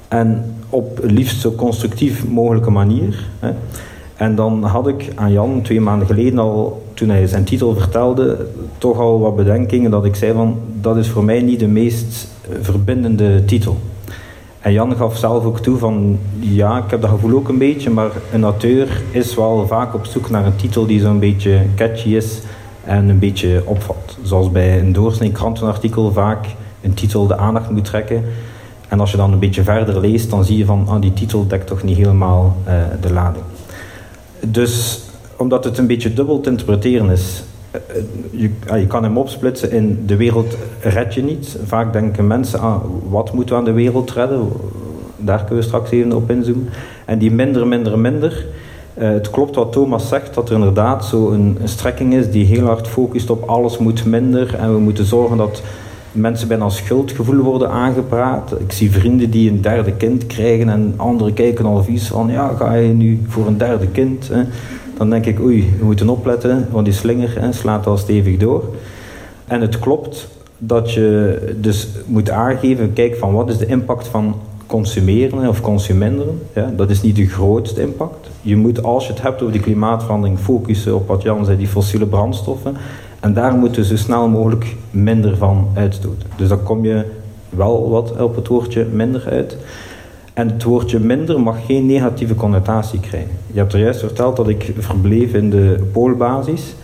En 0.07 0.55
op 0.69 0.99
liefst 1.03 1.41
zo 1.41 1.51
constructief 1.51 2.27
mogelijke 2.27 2.71
manier. 2.71 3.25
Hè. 3.39 3.51
En 4.15 4.35
dan 4.35 4.63
had 4.63 4.87
ik 4.87 5.11
aan 5.15 5.31
Jan 5.31 5.61
twee 5.61 5.81
maanden 5.81 6.07
geleden 6.07 6.39
al, 6.39 6.84
toen 6.95 7.09
hij 7.09 7.27
zijn 7.27 7.43
titel 7.43 7.75
vertelde, 7.75 8.45
toch 8.77 8.99
al 8.99 9.19
wat 9.19 9.35
bedenkingen 9.35 9.91
dat 9.91 10.05
ik 10.05 10.15
zei 10.15 10.33
van 10.33 10.59
dat 10.81 10.97
is 10.97 11.09
voor 11.09 11.23
mij 11.23 11.41
niet 11.41 11.59
de 11.59 11.67
meest 11.67 12.27
verbindende 12.61 13.45
titel. 13.45 13.77
En 14.59 14.73
Jan 14.73 14.95
gaf 14.95 15.17
zelf 15.17 15.43
ook 15.43 15.59
toe 15.59 15.77
van, 15.77 16.19
ja, 16.39 16.77
ik 16.77 16.91
heb 16.91 17.01
dat 17.01 17.09
gevoel 17.09 17.35
ook 17.35 17.49
een 17.49 17.57
beetje, 17.57 17.89
maar 17.89 18.09
een 18.33 18.43
auteur 18.43 19.01
is 19.11 19.35
wel 19.35 19.67
vaak 19.67 19.93
op 19.93 20.05
zoek 20.05 20.29
naar 20.29 20.45
een 20.45 20.55
titel 20.55 20.85
die 20.85 20.99
zo'n 20.99 21.19
beetje 21.19 21.61
catchy 21.75 22.09
is 22.09 22.41
en 22.83 23.09
een 23.09 23.19
beetje 23.19 23.61
opvalt. 23.65 24.17
Zoals 24.23 24.51
bij 24.51 24.79
een 24.79 24.93
doorsnee 24.93 25.31
krantenartikel 25.31 26.11
vaak 26.11 26.45
een 26.81 26.93
titel 26.93 27.27
de 27.27 27.37
aandacht 27.37 27.69
moet 27.69 27.85
trekken. 27.85 28.23
En 28.87 28.99
als 28.99 29.11
je 29.11 29.17
dan 29.17 29.31
een 29.31 29.39
beetje 29.39 29.63
verder 29.63 29.99
leest, 29.99 30.29
dan 30.29 30.45
zie 30.45 30.57
je 30.57 30.65
van, 30.65 30.85
ah, 30.87 31.01
die 31.01 31.13
titel 31.13 31.47
dekt 31.47 31.67
toch 31.67 31.83
niet 31.83 31.97
helemaal 31.97 32.57
uh, 32.67 32.73
de 33.01 33.13
lading. 33.13 33.43
Dus 34.39 35.03
omdat 35.37 35.63
het 35.63 35.77
een 35.77 35.87
beetje 35.87 36.13
dubbel 36.13 36.39
te 36.39 36.49
interpreteren 36.49 37.09
is, 37.09 37.43
eh, 37.71 37.81
je, 38.31 38.49
ah, 38.67 38.79
je, 38.79 38.87
kan 38.87 39.03
hem 39.03 39.17
opsplitsen 39.17 39.71
in 39.71 40.03
de 40.05 40.15
wereld 40.15 40.57
red 40.81 41.13
je 41.13 41.23
niet. 41.23 41.57
Vaak 41.65 41.93
denken 41.93 42.27
mensen, 42.27 42.59
ah, 42.59 42.83
wat 43.09 43.33
moeten 43.33 43.55
we 43.55 43.59
aan 43.59 43.65
de 43.65 43.71
wereld 43.71 44.11
redden? 44.11 44.47
Daar 45.17 45.37
kunnen 45.37 45.55
we 45.55 45.61
straks 45.61 45.91
even 45.91 46.13
op 46.13 46.29
inzoomen. 46.29 46.69
En 47.05 47.19
die 47.19 47.31
minder, 47.31 47.67
minder, 47.67 47.99
minder. 47.99 48.45
Uh, 48.97 49.09
het 49.09 49.29
klopt 49.29 49.55
wat 49.55 49.71
Thomas 49.71 50.07
zegt, 50.07 50.33
dat 50.33 50.49
er 50.49 50.55
inderdaad 50.55 51.05
zo 51.05 51.31
een, 51.31 51.57
een, 51.61 51.67
strekking 51.67 52.13
is 52.13 52.31
die 52.31 52.45
heel 52.45 52.65
hard 52.65 52.87
focust 52.87 53.29
op 53.29 53.43
alles 53.43 53.77
moet 53.77 54.05
minder. 54.05 54.55
En 54.55 54.73
we 54.73 54.79
moeten 54.79 55.05
zorgen 55.05 55.37
dat 55.37 55.61
mensen 56.11 56.47
bijna 56.47 56.69
schuldgevoel 56.69 57.41
worden 57.41 57.69
aangepraat. 57.69 58.59
Ik 58.59 58.71
zie 58.71 58.91
vrienden 58.91 59.29
die 59.29 59.49
een 59.49 59.61
derde 59.61 59.91
kind 59.91 60.27
krijgen 60.27 60.69
en 60.69 60.93
anderen 60.97 61.33
kijken 61.33 61.65
al 61.65 61.83
vies 61.83 62.07
van, 62.07 62.27
ja, 62.27 62.51
ga 62.57 62.73
je 62.73 62.93
nu 62.93 63.21
voor 63.27 63.47
een 63.47 63.57
derde 63.57 63.87
kind? 63.87 64.27
Hè? 64.27 64.43
Dan 64.97 65.09
denk 65.09 65.25
ik, 65.25 65.39
oei, 65.39 65.73
we 65.79 65.85
moeten 65.85 66.09
opletten, 66.09 66.67
want 66.71 66.85
die 66.85 66.93
slinger 66.93 67.47
slaat 67.49 67.87
al 67.87 67.97
stevig 67.97 68.37
door. 68.37 68.63
En 69.47 69.61
het 69.61 69.79
klopt 69.79 70.27
dat 70.57 70.91
je 70.91 71.39
dus 71.59 71.87
moet 72.05 72.29
aangeven, 72.29 72.93
kijk 72.93 73.15
van 73.15 73.33
wat 73.33 73.49
is 73.49 73.57
de 73.57 73.65
impact 73.65 74.07
van 74.07 74.35
consumeren 74.67 75.47
of 75.47 75.61
consumeren. 75.61 76.41
Ja, 76.53 76.71
dat 76.75 76.89
is 76.89 77.01
niet 77.01 77.15
de 77.15 77.27
grootste 77.27 77.81
impact. 77.81 78.29
Je 78.41 78.55
moet, 78.55 78.83
als 78.83 79.07
je 79.07 79.13
het 79.13 79.21
hebt 79.21 79.41
over 79.41 79.53
die 79.53 79.61
klimaatverandering, 79.61 80.39
focussen 80.39 80.95
op 80.95 81.07
wat 81.07 81.21
Jan 81.21 81.45
zei, 81.45 81.57
die 81.57 81.67
fossiele 81.67 82.05
brandstoffen. 82.05 82.75
En 83.19 83.33
daar 83.33 83.53
moeten 83.53 83.81
we 83.81 83.87
zo 83.87 83.95
snel 83.95 84.27
mogelijk 84.27 84.75
minder 84.91 85.37
van 85.37 85.67
uitstoten. 85.73 86.29
Dus 86.37 86.47
dan 86.47 86.63
kom 86.63 86.85
je 86.85 87.05
wel 87.49 87.89
wat 87.89 88.21
op 88.21 88.35
het 88.35 88.47
woordje 88.47 88.85
minder 88.85 89.23
uit. 89.29 89.57
En 90.35 90.49
het 90.49 90.63
woordje 90.63 90.99
minder 90.99 91.41
mag 91.41 91.65
geen 91.65 91.85
negatieve 91.85 92.35
connotatie 92.35 92.99
krijgen. 92.99 93.31
Je 93.51 93.59
hebt 93.59 93.73
er 93.73 93.79
juist 93.79 93.99
verteld 93.99 94.35
dat 94.35 94.47
ik 94.47 94.73
verbleef 94.77 95.33
in 95.33 95.49
de 95.49 95.83
poolbasis. 95.91 96.75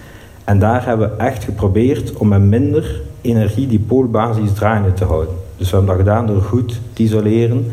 En 0.44 0.60
daar 0.60 0.86
hebben 0.86 1.10
we 1.10 1.24
echt 1.24 1.44
geprobeerd 1.44 2.14
om 2.14 2.28
met 2.28 2.42
minder 2.42 3.02
energie 3.22 3.68
die 3.68 3.80
poolbasis 3.80 4.54
draaiende 4.54 4.94
te 4.94 5.06
houden. 5.06 5.36
Dus 5.58 5.70
we 5.70 5.76
hebben 5.76 5.96
dat 5.96 6.06
gedaan 6.06 6.28
door 6.28 6.42
goed 6.42 6.80
te 6.94 7.04
isoleren. 7.04 7.66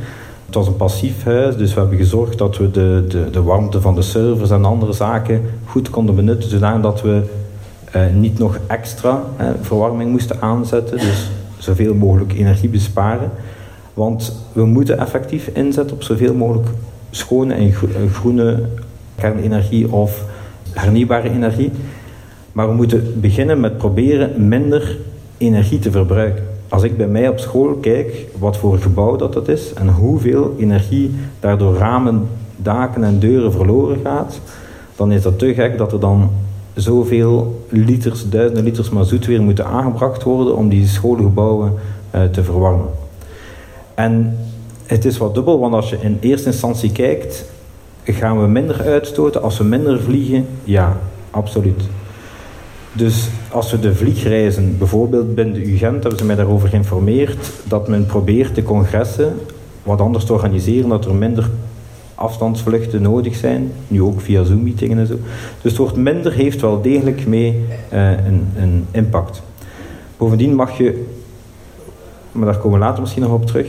Het 0.46 0.54
was 0.54 0.66
een 0.66 0.76
passief 0.76 1.24
huis, 1.24 1.56
dus 1.56 1.74
we 1.74 1.80
hebben 1.80 1.98
gezorgd 1.98 2.38
dat 2.38 2.56
we 2.56 2.70
de, 2.70 3.04
de, 3.08 3.30
de 3.30 3.42
warmte 3.42 3.80
van 3.80 3.94
de 3.94 4.02
servers 4.02 4.50
en 4.50 4.64
andere 4.64 4.92
zaken 4.92 5.42
goed 5.64 5.90
konden 5.90 6.14
benutten, 6.14 6.50
zodat 6.50 7.02
we 7.02 7.22
eh, 7.92 8.02
niet 8.14 8.38
nog 8.38 8.58
extra 8.66 9.22
verwarming 9.60 10.10
moesten 10.10 10.40
aanzetten. 10.40 10.98
Dus 10.98 11.30
zoveel 11.58 11.94
mogelijk 11.94 12.32
energie 12.32 12.68
besparen. 12.68 13.30
Want 13.98 14.32
we 14.52 14.64
moeten 14.64 14.98
effectief 14.98 15.50
inzetten 15.52 15.96
op 15.96 16.02
zoveel 16.02 16.34
mogelijk 16.34 16.68
schone 17.10 17.54
en 17.54 17.72
groene 18.10 18.62
kernenergie 19.14 19.92
of 19.92 20.24
hernieuwbare 20.72 21.30
energie. 21.30 21.70
Maar 22.52 22.68
we 22.68 22.74
moeten 22.74 23.20
beginnen 23.20 23.60
met 23.60 23.78
proberen 23.78 24.48
minder 24.48 24.96
energie 25.38 25.78
te 25.78 25.90
verbruiken. 25.90 26.44
Als 26.68 26.82
ik 26.82 26.96
bij 26.96 27.06
mij 27.06 27.28
op 27.28 27.38
school 27.38 27.74
kijk 27.74 28.26
wat 28.38 28.56
voor 28.56 28.78
gebouw 28.78 29.16
dat, 29.16 29.32
dat 29.32 29.48
is 29.48 29.72
en 29.72 29.88
hoeveel 29.88 30.54
energie 30.58 31.14
daardoor 31.40 31.74
ramen, 31.74 32.28
daken 32.56 33.04
en 33.04 33.18
deuren 33.18 33.52
verloren 33.52 33.98
gaat, 34.04 34.40
dan 34.96 35.12
is 35.12 35.22
dat 35.22 35.38
te 35.38 35.54
gek 35.54 35.78
dat 35.78 35.92
er 35.92 36.00
dan 36.00 36.30
zoveel 36.74 37.64
liters, 37.68 38.28
duizenden 38.28 38.64
liters 38.64 38.90
mazoet 38.90 39.26
weer 39.26 39.42
moeten 39.42 39.66
aangebracht 39.66 40.22
worden 40.22 40.56
om 40.56 40.68
die 40.68 40.86
schoolgebouwen 40.86 41.72
uh, 42.14 42.22
te 42.22 42.44
verwarmen. 42.44 42.97
En 43.98 44.36
het 44.86 45.04
is 45.04 45.18
wat 45.18 45.34
dubbel, 45.34 45.58
want 45.58 45.74
als 45.74 45.90
je 45.90 45.98
in 46.00 46.18
eerste 46.20 46.46
instantie 46.46 46.92
kijkt, 46.92 47.44
gaan 48.04 48.40
we 48.40 48.46
minder 48.46 48.82
uitstoten 48.82 49.42
als 49.42 49.58
we 49.58 49.64
minder 49.64 50.00
vliegen? 50.00 50.46
Ja, 50.64 50.96
absoluut. 51.30 51.82
Dus 52.92 53.28
als 53.50 53.70
we 53.70 53.80
de 53.80 53.94
vliegreizen, 53.94 54.78
bijvoorbeeld 54.78 55.34
binnen 55.34 55.54
de 55.54 55.72
UGent, 55.72 56.02
hebben 56.02 56.18
ze 56.18 56.24
mij 56.24 56.36
daarover 56.36 56.68
geïnformeerd, 56.68 57.50
dat 57.64 57.88
men 57.88 58.06
probeert 58.06 58.54
de 58.54 58.62
congressen 58.62 59.34
wat 59.82 60.00
anders 60.00 60.24
te 60.24 60.32
organiseren, 60.32 60.88
dat 60.88 61.04
er 61.04 61.14
minder 61.14 61.50
afstandsvluchten 62.14 63.02
nodig 63.02 63.36
zijn, 63.36 63.72
nu 63.88 64.02
ook 64.02 64.20
via 64.20 64.42
Zoom-meetingen 64.42 64.98
en 64.98 65.06
zo. 65.06 65.18
Dus 65.62 65.70
het 65.70 65.76
woord 65.76 65.96
minder 65.96 66.32
heeft 66.32 66.60
wel 66.60 66.82
degelijk 66.82 67.26
mee 67.26 67.64
uh, 67.92 68.10
een, 68.10 68.46
een 68.56 68.86
impact. 68.90 69.42
Bovendien 70.16 70.54
mag 70.54 70.78
je 70.78 71.16
maar 72.38 72.52
daar 72.52 72.60
komen 72.60 72.78
we 72.78 72.84
later 72.84 73.00
misschien 73.00 73.22
nog 73.22 73.32
op 73.32 73.46
terug. 73.46 73.68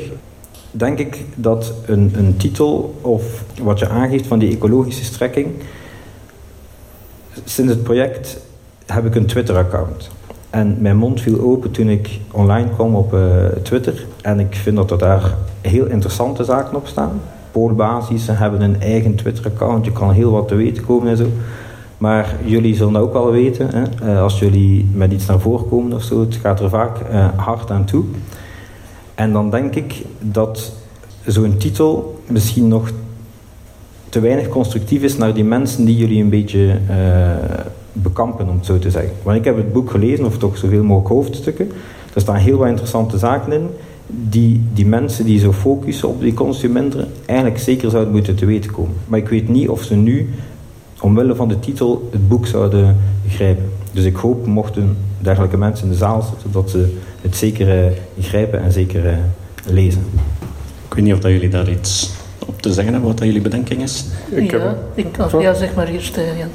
Denk 0.72 1.00
ik 1.00 1.26
dat 1.36 1.74
een, 1.86 2.12
een 2.16 2.38
titel 2.38 2.96
of 3.02 3.44
wat 3.62 3.80
je 3.80 3.90
aangeeft 3.90 4.28
van 4.28 4.40
die 4.40 4.56
ecologische 4.56 5.04
strekking. 5.04 5.48
Sinds 7.44 7.72
het 7.72 7.84
project 7.84 8.40
heb 8.86 9.06
ik 9.06 9.16
een 9.16 9.26
Twitter-account. 9.26 10.10
En 10.50 10.78
mijn 10.80 10.98
mond 10.98 11.22
viel 11.22 11.40
open 11.42 11.72
toen 11.72 11.90
ik 11.90 12.20
online 12.32 12.70
kwam 12.70 12.96
op 12.96 13.14
uh, 13.14 13.46
Twitter. 13.64 14.06
En 14.22 14.40
ik 14.40 14.56
vind 14.56 14.76
dat 14.76 14.92
er 14.92 14.98
daar 14.98 15.36
heel 15.62 15.86
interessante 15.86 16.44
zaken 16.44 16.76
op 16.76 16.88
staan. 16.88 17.22
Poolbasis 17.52 18.28
hebben 18.28 18.62
een 18.62 18.82
eigen 18.82 19.16
Twitter-account. 19.16 19.86
Je 19.86 19.92
kan 19.92 20.12
heel 20.12 20.32
wat 20.32 20.48
te 20.48 20.56
weten 20.56 20.86
komen 20.86 21.08
en 21.08 21.18
zo. 21.18 21.28
Maar 21.98 22.36
jullie 22.46 22.76
zullen 22.76 23.02
ook 23.02 23.14
wel 23.14 23.32
weten. 23.32 23.70
Hè? 23.70 24.12
Uh, 24.12 24.22
als 24.22 24.40
jullie 24.40 24.90
met 24.94 25.12
iets 25.12 25.26
naar 25.26 25.40
voren 25.40 25.70
komen 25.70 25.94
of 25.94 26.04
zo, 26.04 26.20
het 26.20 26.36
gaat 26.36 26.60
er 26.60 26.70
vaak 26.70 26.98
uh, 27.12 27.28
hard 27.36 27.72
aan 27.72 27.86
toe. 27.86 28.04
En 29.20 29.32
dan 29.32 29.50
denk 29.50 29.76
ik 29.76 30.02
dat 30.20 30.74
zo'n 31.26 31.58
titel 31.58 32.20
misschien 32.28 32.68
nog 32.68 32.92
te 34.10 34.20
weinig 34.20 34.48
constructief 34.48 35.02
is 35.02 35.18
naar 35.18 35.34
die 35.34 35.44
mensen 35.44 35.86
die 35.86 35.98
jullie 35.98 36.24
een 36.24 36.30
beetje 36.30 36.78
uh, 36.90 37.66
bekampen, 37.94 38.48
om 38.48 38.56
het 38.56 38.66
zo 38.66 38.80
te 38.80 38.92
zeggen. 38.92 39.12
Want 39.24 39.38
ik 39.38 39.44
heb 39.44 39.58
het 39.58 39.74
boek 39.74 39.92
gelezen, 39.92 40.26
of 40.26 40.38
toch 40.38 40.58
zoveel 40.58 40.84
mogelijk 40.84 41.14
hoofdstukken. 41.14 41.72
Er 42.14 42.22
staan 42.22 42.36
heel 42.36 42.58
wat 42.58 42.68
interessante 42.68 43.18
zaken 43.18 43.52
in, 43.52 43.68
die 44.08 44.62
die 44.74 44.86
mensen 44.86 45.26
die 45.26 45.40
zo 45.40 45.52
focussen 45.52 46.10
op 46.10 46.22
die 46.22 46.34
consumenten 46.34 47.08
eigenlijk 47.26 47.60
zeker 47.60 47.90
zouden 47.90 48.14
moeten 48.14 48.36
te 48.36 48.46
weten 48.46 48.72
komen. 48.72 48.96
Maar 49.08 49.20
ik 49.20 49.30
weet 49.30 49.50
niet 49.50 49.70
of 49.70 49.84
ze 49.84 49.96
nu, 49.96 50.30
omwille 51.00 51.36
van 51.36 51.48
de 51.48 51.60
titel, 51.60 52.10
het 52.12 52.28
boek 52.28 52.48
zouden 52.48 52.98
begrijpen. 53.24 53.72
Dus 53.92 54.06
ik 54.06 54.16
hoop, 54.16 54.46
mochten 54.46 54.98
dergelijke 55.20 55.58
mensen 55.58 55.86
in 55.86 55.92
de 55.92 55.98
zaal 55.98 56.22
zitten, 56.22 56.52
dat 56.52 56.70
ze 56.70 56.98
het 57.22 57.36
zeker 57.36 57.86
uh, 57.86 57.92
grijpen 58.20 58.62
en 58.62 58.72
zeker 58.72 59.06
uh, 59.06 59.18
lezen. 59.66 60.06
Ik 60.88 60.94
weet 60.94 61.04
niet 61.04 61.14
of 61.14 61.20
dat 61.20 61.32
jullie 61.32 61.50
daar 61.50 61.70
iets 61.70 62.12
op 62.46 62.62
te 62.62 62.74
zeggen 62.74 62.92
hebben, 62.94 63.10
wat 63.10 63.18
dat 63.18 63.28
jullie 63.28 63.42
bedenking 63.42 63.82
is. 63.82 64.06
Ik 64.30 64.52
ja, 64.52 64.76
ik, 64.94 65.08
of, 65.20 65.42
ja, 65.42 65.54
zeg 65.54 65.76
maar 65.76 65.88
eerst, 65.88 66.18
uh, 66.18 66.24
Jan. 66.38 66.50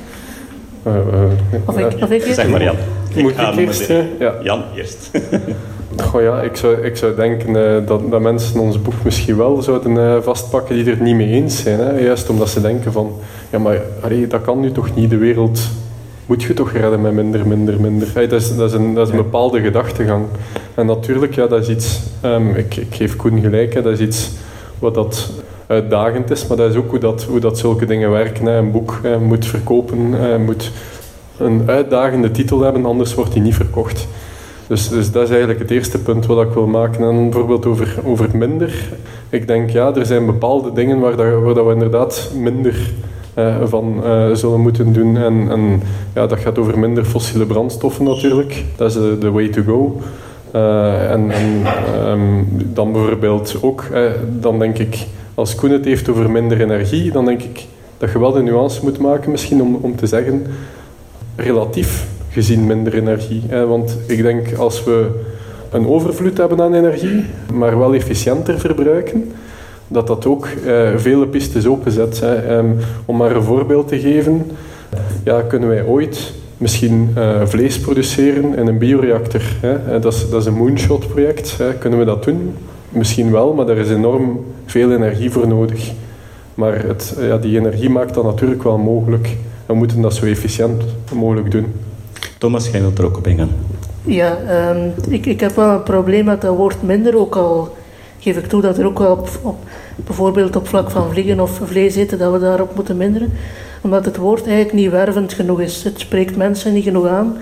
of, 1.65 1.79
ik, 1.79 2.03
of 2.03 2.11
ik 2.11 2.23
eerst? 2.23 2.35
Zeg 2.35 2.49
maar 2.49 2.63
Jan. 2.63 2.77
Moet 3.17 3.31
ik, 3.31 3.39
ik 3.39 3.59
eerst? 3.59 3.89
Ja. 4.19 4.35
Jan 4.43 4.63
eerst. 4.77 5.11
Goh 6.03 6.23
ja, 6.23 6.43
ik 6.43 6.57
zou, 6.57 6.77
ik 6.77 6.97
zou 6.97 7.15
denken 7.15 7.53
dat, 7.87 8.11
dat 8.11 8.21
mensen 8.21 8.61
ons 8.61 8.83
boek 8.83 8.95
misschien 9.05 9.37
wel 9.37 9.63
zouden 9.63 10.23
vastpakken 10.23 10.75
die 10.75 10.91
er 10.91 11.03
niet 11.03 11.15
mee 11.15 11.29
eens 11.29 11.63
zijn. 11.63 11.79
Hè? 11.79 11.99
Juist 11.99 12.29
omdat 12.29 12.49
ze 12.49 12.61
denken 12.61 12.93
van, 12.93 13.13
ja 13.51 13.59
maar 13.59 13.81
allee, 14.01 14.27
dat 14.27 14.43
kan 14.43 14.61
nu 14.61 14.73
toch 14.73 14.95
niet, 14.95 15.11
de 15.11 15.17
wereld 15.17 15.61
moet 16.27 16.43
je 16.43 16.55
toch 16.55 16.73
redden 16.73 17.01
met 17.01 17.13
minder, 17.13 17.47
minder, 17.47 17.81
minder. 17.81 18.09
Hey, 18.15 18.29
dat, 18.29 18.41
is, 18.41 18.57
dat, 18.57 18.69
is 18.69 18.77
een, 18.77 18.95
dat 18.95 19.07
is 19.07 19.13
een 19.13 19.23
bepaalde 19.23 19.61
gedachtegang. 19.61 20.25
En 20.75 20.87
natuurlijk, 20.87 21.35
ja, 21.35 21.47
dat 21.47 21.61
is 21.63 21.69
iets... 21.69 22.01
Um, 22.25 22.55
ik, 22.55 22.77
ik 22.77 22.95
geef 22.95 23.17
Koen 23.17 23.41
gelijk, 23.41 23.75
hè, 23.75 23.83
dat 23.83 23.93
is 23.93 24.01
iets 24.01 24.31
wat 24.79 24.95
dat 24.95 25.31
uitdagend 25.67 26.31
is, 26.31 26.47
maar 26.47 26.57
dat 26.57 26.71
is 26.71 26.77
ook 26.77 26.91
hoe 26.91 26.99
dat, 26.99 27.23
hoe 27.23 27.41
dat 27.41 27.59
zulke 27.59 27.87
dingen 27.87 28.11
werken. 28.11 28.47
Hè. 28.47 28.57
Een 28.57 28.71
boek 28.71 28.99
hè, 29.03 29.19
moet 29.19 29.47
verkopen, 29.47 30.13
hè, 30.13 30.39
moet 30.39 30.71
een 31.39 31.63
uitdagende 31.67 32.31
titel 32.31 32.61
hebben, 32.61 32.85
anders 32.85 33.15
wordt 33.15 33.33
hij 33.33 33.43
niet 33.43 33.55
verkocht. 33.55 34.07
Dus, 34.67 34.89
dus 34.89 35.11
dat 35.11 35.23
is 35.23 35.29
eigenlijk 35.29 35.59
het 35.59 35.71
eerste 35.71 35.99
punt 35.99 36.27
wat 36.27 36.47
ik 36.47 36.53
wil 36.53 36.67
maken. 36.67 37.09
En 37.09 37.31
bijvoorbeeld 37.31 37.67
over, 37.67 37.97
over 38.05 38.29
minder. 38.37 38.89
Ik 39.29 39.47
denk, 39.47 39.71
ja, 39.71 39.95
er 39.95 40.07
zijn 40.07 40.27
bepaalde 40.27 40.73
dingen 40.73 41.01
waar, 41.01 41.17
dat, 41.17 41.43
waar 41.43 41.55
dat 41.55 41.67
we 41.67 41.73
inderdaad 41.73 42.31
minder 42.35 42.93
van 43.65 44.01
uh, 44.05 44.35
zullen 44.35 44.61
moeten 44.61 44.93
doen. 44.93 45.17
En, 45.17 45.51
en 45.51 45.83
ja, 46.15 46.27
dat 46.27 46.39
gaat 46.39 46.59
over 46.59 46.79
minder 46.79 47.05
fossiele 47.05 47.47
brandstoffen 47.47 48.05
natuurlijk. 48.05 48.65
Dat 48.77 48.89
is 48.89 49.19
de, 49.21 49.31
way 49.31 49.49
to 49.49 49.63
go. 49.63 50.01
Uh, 50.55 51.11
en, 51.11 51.33
um, 52.09 52.47
dan 52.73 52.93
bijvoorbeeld 52.93 53.57
ook, 53.61 53.85
dan 54.41 54.59
denk 54.59 54.79
ik, 54.79 55.07
als 55.35 55.55
Koen 55.55 55.71
het 55.71 55.85
heeft 55.85 56.09
over 56.09 56.31
minder 56.31 56.61
energie, 56.61 57.13
dan 57.13 57.25
denk 57.25 57.43
ik 57.43 57.67
dat 57.99 58.13
je 58.13 58.19
wel 58.19 58.33
de 58.33 58.43
nuance 58.43 58.81
moet 58.83 58.99
maken 58.99 59.31
misschien 59.31 59.63
om, 59.63 59.79
om 59.81 59.97
te 59.97 60.07
zeggen, 60.07 60.47
relatief 61.37 62.07
gezien 62.31 62.67
minder 62.67 62.95
energie. 62.95 63.43
Want 63.67 63.99
ik 64.07 64.23
denk 64.23 64.55
als 64.57 64.85
we 64.85 65.11
een 65.71 65.87
overvloed 65.87 66.39
hebben 66.39 66.61
aan 66.61 66.75
energie, 66.75 67.25
maar 67.53 67.79
wel 67.79 67.95
efficiënter 67.95 68.59
verbruiken, 68.59 69.33
dat 69.95 70.07
dat 70.07 70.27
ook 70.27 70.49
uh, 70.67 70.89
vele 70.97 71.27
pistes 71.27 71.67
openzet. 71.67 72.21
Hè. 72.21 72.57
Um, 72.57 72.77
om 73.05 73.17
maar 73.17 73.37
een 73.37 73.43
voorbeeld 73.43 73.89
te 73.89 73.99
geven, 73.99 74.51
ja, 75.25 75.43
kunnen 75.43 75.69
wij 75.69 75.85
ooit 75.85 76.33
misschien 76.59 77.15
uh, 77.19 77.41
vlees 77.45 77.81
produceren 77.81 78.57
in 78.57 78.67
een 78.67 78.79
bioreactor? 78.79 79.43
Hè? 79.61 79.99
Dat, 79.99 80.13
is, 80.13 80.31
dat 80.31 80.41
is 80.41 80.47
een 80.47 80.55
moonshot-project. 80.55 81.57
Kunnen 81.79 81.99
we 81.99 82.05
dat 82.05 82.25
doen? 82.25 82.55
Misschien 82.89 83.31
wel, 83.31 83.53
maar 83.53 83.67
daar 83.67 83.77
is 83.77 83.91
enorm 83.91 84.45
veel 84.65 84.93
energie 84.93 85.31
voor 85.31 85.49
nodig. 85.49 85.93
Maar 86.55 86.85
het, 86.85 87.17
ja, 87.21 87.39
die 87.39 87.59
energie 87.59 87.91
maakt 87.91 88.15
dat 88.15 88.25
natuurlijk 88.25 88.63
wel 88.63 88.79
mogelijk. 88.79 89.37
We 89.67 89.75
moeten 89.75 90.01
dat 90.01 90.15
zo 90.15 90.27
efficiënt 90.27 90.83
mogelijk 91.15 91.51
doen. 91.51 91.67
Thomas, 92.39 92.71
jij 92.71 92.81
wilt 92.81 92.99
er 92.99 93.05
ook 93.05 93.17
op 93.17 93.27
ingaan. 93.27 93.51
Ja, 94.05 94.39
um, 94.71 94.93
ik, 95.09 95.27
ik 95.27 95.41
heb 95.41 95.57
wel 95.57 95.69
een 95.69 95.83
probleem 95.83 96.25
met 96.25 96.41
dat 96.41 96.57
woord 96.57 96.83
minder. 96.83 97.19
Ook 97.19 97.37
al 97.37 97.75
geef 98.19 98.37
ik 98.37 98.47
toe 98.47 98.61
dat 98.61 98.79
er 98.79 98.87
ook 98.87 98.99
wel 98.99 99.13
op, 99.13 99.29
op 99.43 99.57
bijvoorbeeld 99.97 100.57
op 100.57 100.69
vlak 100.69 100.91
van 100.91 101.11
vliegen 101.11 101.41
of 101.41 101.61
vlees 101.65 101.97
eten, 101.97 102.19
dat 102.19 102.33
we 102.33 102.39
daarop 102.39 102.75
moeten 102.75 102.97
minderen. 102.97 103.33
Omdat 103.81 104.05
het 104.05 104.17
woord 104.17 104.47
eigenlijk 104.47 104.73
niet 104.73 104.91
wervend 104.91 105.33
genoeg 105.33 105.61
is. 105.61 105.85
Het 105.85 106.01
spreekt 106.01 106.37
mensen 106.37 106.73
niet 106.73 106.85
genoeg 106.85 107.07
aan. 107.07 107.37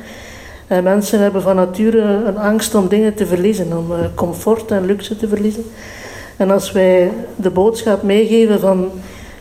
En 0.67 0.85
mensen 0.85 1.21
hebben 1.21 1.43
van 1.43 1.57
nature 1.57 2.03
een 2.03 2.39
angst 2.39 2.75
om 2.75 2.89
dingen 2.89 3.15
te 3.15 3.27
verliezen, 3.27 3.77
om 3.77 3.93
uh, 3.93 3.99
comfort 4.15 4.71
en 4.71 4.87
luxe 4.87 5.17
te 5.17 5.29
verliezen. 5.29 5.65
En 6.37 6.51
als 6.51 6.73
wij 6.73 7.13
de 7.37 7.51
boodschap 7.51 8.03
meegeven 8.03 8.61
van 8.61 8.91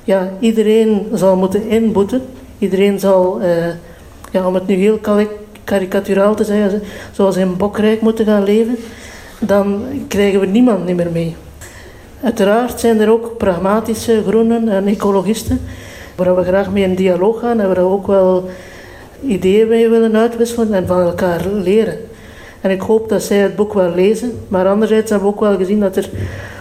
ja, 0.04 0.30
iedereen 0.40 1.08
zal 1.14 1.36
moeten 1.36 1.70
inboeten, 1.70 2.22
iedereen 2.60 3.00
zal, 3.00 3.42
uh, 3.42 3.68
ja, 4.32 4.48
om 4.48 4.54
het 4.54 4.68
nu 4.68 4.76
heel 4.76 5.00
karikaturaal 5.64 6.36
te 6.36 6.44
zeggen, 6.44 6.82
zoals 7.12 7.36
in 7.36 7.58
Bokrijk 7.58 8.02
moeten 8.02 8.26
gaan 8.26 8.44
leven, 8.44 8.78
dan 9.40 9.84
krijgen 10.08 10.40
we 10.40 10.46
niemand 10.46 10.86
niet 10.86 10.96
meer 10.96 11.12
mee. 11.12 11.36
Uiteraard 12.24 12.80
zijn 12.80 13.00
er 13.00 13.12
ook 13.12 13.38
pragmatische 13.38 14.24
groenen 14.28 14.70
en 14.70 14.88
ecologisten, 14.88 15.62
waar 16.16 16.36
we 16.36 16.44
graag 16.44 16.72
mee 16.72 16.84
in 16.84 16.96
dialoog 16.96 17.40
gaan 17.40 17.60
en 17.60 17.68
waar 17.68 17.76
we 17.76 17.92
ook 17.92 18.08
wel 18.08 18.50
ideeën 19.24 19.68
mee 19.68 19.90
willen 19.90 20.16
uitwisselen 20.16 20.74
en 20.74 20.88
van 20.88 21.02
elkaar 21.02 21.48
leren. 21.48 21.98
En 22.62 22.72
ik 22.72 22.82
hoop 22.82 23.10
dat 23.10 23.24
zij 23.24 23.38
het 23.38 23.56
boek 23.56 23.74
wel 23.74 23.94
lezen, 23.96 24.40
maar 24.48 24.68
anderzijds 24.68 25.10
hebben 25.10 25.28
we 25.28 25.34
ook 25.34 25.40
wel 25.40 25.58
gezien 25.58 25.80
dat 25.80 25.96
er 25.96 26.10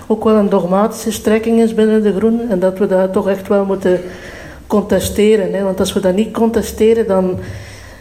ook 0.07 0.25
wel 0.25 0.35
een 0.35 0.49
dogmatische 0.49 1.13
strekking 1.13 1.61
is 1.61 1.75
binnen 1.75 2.03
de 2.03 2.13
Groenen 2.13 2.51
en 2.51 2.59
dat 2.59 2.79
we 2.79 2.87
dat 2.87 3.13
toch 3.13 3.29
echt 3.29 3.49
wel 3.49 3.65
moeten 3.65 4.01
contesteren. 4.67 5.53
Hè? 5.53 5.63
Want 5.63 5.81
als 5.81 5.93
we 5.93 6.01
dat 6.01 6.15
niet 6.15 6.33
contesteren, 6.33 7.07
dan, 7.07 7.39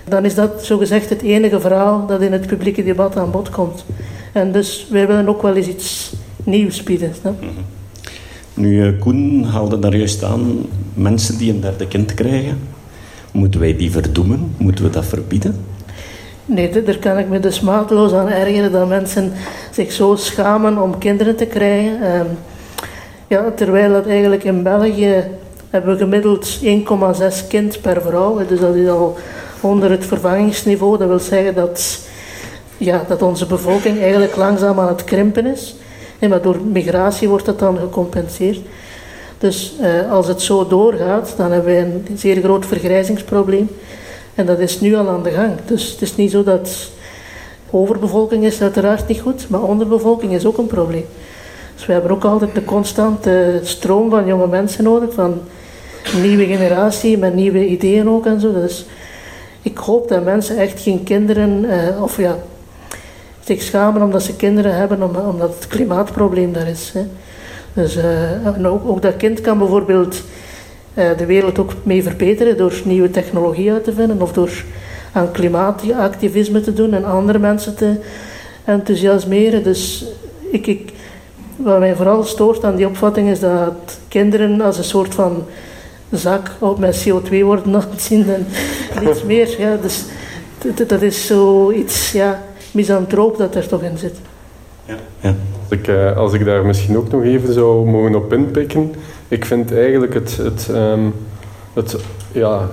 dan 0.08 0.26
is 0.26 0.36
dat 0.36 0.66
zogezegd 0.66 1.10
het 1.10 1.22
enige 1.22 1.60
verhaal 1.60 2.06
dat 2.06 2.22
in 2.22 2.32
het 2.32 2.48
publieke 2.48 2.84
debat 2.84 3.18
aan 3.18 3.32
bod 3.32 3.50
komt. 3.50 3.86
En 4.32 4.52
dus 4.52 4.88
wij 4.90 5.08
willen 5.08 5.30
ook 5.30 5.42
wel 5.42 5.56
eens 5.56 5.68
iets 5.68 6.14
nieuws 6.50 6.84
bieden. 6.84 7.14
Mhm. 7.22 7.34
Nu, 8.54 8.86
eh, 8.86 9.00
Koen 9.00 9.44
haalde 9.44 9.80
daar 9.80 9.96
juist 9.96 10.24
aan, 10.24 10.66
mensen 10.94 11.38
die 11.38 11.54
een 11.54 11.62
derde 11.62 11.88
kind 11.88 12.14
krijgen, 12.14 12.60
moeten 13.32 13.60
wij 13.60 13.76
die 13.76 13.92
verdoemen? 13.92 14.52
Moeten 14.58 14.84
we 14.84 14.90
dat 14.90 15.06
verbieden? 15.06 15.56
Nee, 16.46 16.84
daar 16.84 16.98
kan 16.98 17.18
ik 17.18 17.30
me 17.30 17.40
dus 17.40 17.60
maatloos 17.62 18.14
aan 18.14 18.28
ergeren 18.28 18.72
dat 18.72 18.88
mensen 18.88 19.32
zich 19.72 19.92
zo 19.92 20.16
schamen 20.16 20.82
om 20.82 20.98
kinderen 20.98 21.36
te 21.36 21.46
krijgen. 21.46 22.02
Ehm, 22.02 22.26
ja, 23.28 23.52
terwijl 23.52 23.92
dat 23.92 24.08
eigenlijk 24.08 24.44
in 24.44 24.64
België 24.64 25.24
hebben 25.70 25.94
we 25.94 26.00
gemiddeld 26.00 26.60
1,6 26.62 27.48
kind 27.48 27.82
per 27.82 28.02
vrouw. 28.02 28.48
Dus 28.48 28.60
dat 28.60 28.76
is 28.76 28.88
al 28.88 29.18
onder 29.62 29.92
het 29.92 30.06
vervangingsniveau. 30.06 30.98
Dat 30.98 31.08
wil 31.08 31.20
zeggen 31.20 31.56
dat, 31.56 32.00
ja, 32.78 33.04
dat 33.08 33.22
onze 33.22 33.46
bevolking 33.46 34.00
eigenlijk 34.02 34.36
langzaam 34.36 34.80
aan 34.80 34.88
het 34.88 35.04
krimpen 35.04 35.46
is. 35.46 35.76
Maar 36.28 36.42
door 36.42 36.58
migratie 36.72 37.30
wordt 37.30 37.46
dat 37.46 37.60
dan 37.60 37.78
gecompenseerd. 37.78 38.60
Dus 39.38 39.76
eh, 39.82 40.12
als 40.12 40.28
het 40.28 40.42
zo 40.42 40.68
doorgaat, 40.68 41.34
dan 41.38 41.52
hebben 41.52 41.74
wij 41.74 41.82
een 41.82 42.18
zeer 42.18 42.42
groot 42.42 42.66
vergrijzingsprobleem. 42.66 43.70
En 44.36 44.46
dat 44.46 44.60
is 44.60 44.80
nu 44.80 44.96
al 44.96 45.10
aan 45.10 45.24
de 45.24 45.32
gang. 45.32 45.52
Dus 45.66 45.92
het 45.92 46.02
is 46.02 46.16
niet 46.16 46.32
zo 46.32 46.44
dat 46.44 46.90
overbevolking 47.70 48.44
is 48.44 48.62
uiteraard 48.62 49.08
niet 49.08 49.20
goed, 49.20 49.50
maar 49.50 49.64
onderbevolking 49.64 50.34
is 50.34 50.46
ook 50.46 50.58
een 50.58 50.68
probleem. 50.68 51.06
Dus 51.76 51.86
we 51.86 51.94
hebben 51.94 52.12
ook 52.12 52.24
altijd 52.24 52.56
de 52.56 52.64
constante 52.64 53.60
stroom 53.64 54.10
van 54.10 54.26
jonge 54.26 54.48
mensen 54.48 54.84
nodig, 54.84 55.14
van 55.14 55.42
een 56.14 56.22
nieuwe 56.22 56.46
generatie 56.46 57.18
met 57.18 57.34
nieuwe 57.34 57.68
ideeën 57.68 58.10
ook 58.10 58.26
en 58.26 58.40
zo. 58.40 58.54
Dus 58.54 58.86
ik 59.62 59.78
hoop 59.78 60.08
dat 60.08 60.24
mensen 60.24 60.58
echt 60.58 60.82
geen 60.82 61.04
kinderen, 61.04 61.66
eh, 61.66 62.04
of 62.04 62.18
ja, 62.18 62.38
zich 63.56 63.62
schamen 63.62 64.02
omdat 64.02 64.24
ze 64.24 64.36
kinderen 64.36 64.76
hebben, 64.76 65.26
omdat 65.28 65.54
het 65.56 65.68
klimaatprobleem 65.68 66.54
daar 66.54 66.68
is. 66.68 66.92
Hè. 66.94 67.06
Dus 67.74 67.98
uh, 67.98 68.66
ook, 68.72 68.88
ook, 68.88 69.02
dat 69.02 69.18
kind 69.18 69.42
kan 69.42 69.58
bijvoorbeeld 69.58 70.24
uh, 70.94 71.18
de 71.18 71.26
wereld 71.26 71.60
ook 71.60 71.74
mee 71.84 72.04
verbeteren 72.04 72.58
door 72.58 72.82
nieuwe 72.86 73.12
technologie 73.12 73.72
uit 73.72 73.84
te 73.84 73.94
vinden 73.94 74.22
of 74.22 74.34
door 74.34 74.64
aan 75.12 75.32
klimaatactivisme 75.32 76.62
te 76.62 76.74
doen 76.74 76.94
en 76.94 77.06
andere 77.06 77.40
mensen 77.40 77.76
te 77.76 77.96
enthousiasmeren. 78.66 79.64
Dus 79.64 80.06
ik, 80.52 80.68
ik, 80.68 80.94
wat 81.56 81.80
mij 81.80 81.96
vooral 81.96 82.24
stoort 82.24 82.64
aan 82.64 82.76
die 82.76 82.88
opvatting 82.88 83.30
is 83.30 83.40
dat 83.40 84.00
kinderen 84.08 84.62
als 84.62 84.78
een 84.78 84.84
soort 84.84 85.14
van 85.16 85.44
zak 86.12 86.52
met 86.78 87.08
CO2 87.08 87.40
worden 87.42 87.76
aanzien 87.92 88.30
en 88.30 88.48
niets 89.06 89.24
meer. 89.24 89.56
Ja, 89.60 89.78
dus 89.82 90.04
dat 90.88 91.02
is 91.02 91.28
zoiets 91.28 92.12
ja, 92.12 92.44
misantroop 92.72 93.38
dat 93.38 93.56
er 93.56 93.68
toch 93.68 93.82
in 93.82 93.98
zit. 93.98 94.16
Ja. 94.86 94.96
ja. 95.20 95.36
Als, 95.70 95.80
ik, 95.80 95.88
eh, 95.88 96.18
als 96.18 96.34
ik 96.34 96.46
daar 96.46 96.66
misschien 96.66 96.98
ook 96.98 97.12
nog 97.12 97.24
even 97.24 97.54
zou 97.54 97.90
mogen 97.90 98.16
op 98.16 98.34
inpikken, 98.34 98.94
ik 99.28 99.46
vind 99.46 99.74
eigenlijk 99.74 100.14
het, 100.14 100.38
het, 100.38 100.70
ehm, 100.74 101.00
het, 101.74 101.96
ja, 102.32 102.70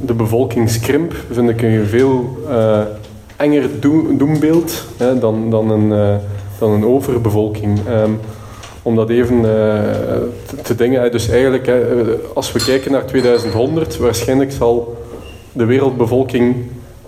de 0.00 0.14
bevolkingskrimp 0.14 1.14
vind 1.30 1.50
ik 1.50 1.62
een 1.62 1.86
veel 1.86 2.38
uh, 2.48 2.80
enger 3.36 3.80
doembeeld 4.18 4.84
hè, 4.96 5.18
dan, 5.18 5.50
dan, 5.50 5.70
een, 5.70 5.90
uh, 5.90 6.16
dan 6.58 6.70
een 6.70 6.86
overbevolking. 6.86 7.78
Um, 7.88 8.20
om 8.82 8.94
dat 8.96 9.10
even 9.10 9.40
te, 9.42 10.56
te 10.62 10.74
dingen. 10.74 11.12
Dus 11.12 11.28
eigenlijk, 11.28 11.66
hè, 11.66 11.82
als 12.34 12.52
we 12.52 12.64
kijken 12.64 12.92
naar 12.92 13.06
2100, 13.06 13.96
waarschijnlijk 13.96 14.52
zal 14.52 14.96
de 15.52 15.64
wereldbevolking 15.64 16.56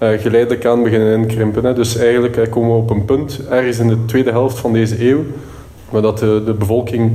uh, 0.02 0.08
geleidelijk 0.18 0.66
aan 0.66 0.82
beginnen 0.82 1.18
inkrimpen. 1.18 1.64
Hè. 1.64 1.74
Dus 1.74 1.96
eigenlijk 1.96 2.50
komen 2.50 2.70
we 2.70 2.76
op 2.76 2.90
een 2.90 3.04
punt, 3.04 3.40
ergens 3.50 3.78
in 3.78 3.88
de 3.88 4.04
tweede 4.04 4.30
helft 4.30 4.58
van 4.58 4.72
deze 4.72 5.08
eeuw, 5.08 5.20
waar 5.90 6.02
dat 6.02 6.18
de, 6.18 6.42
de 6.44 6.54
bevolking 6.54 7.12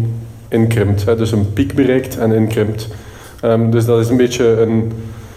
inkrimpt. 0.47 1.05
Hè. 1.05 1.15
Dus 1.15 1.31
een 1.31 1.53
piek 1.53 1.73
bereikt 1.73 2.17
en 2.17 2.31
inkrimpt. 2.31 2.87
Um, 3.45 3.71
dus 3.71 3.85
dat 3.85 3.99
is 3.99 4.09
een 4.09 4.17
beetje 4.17 4.61
een... 4.61 4.91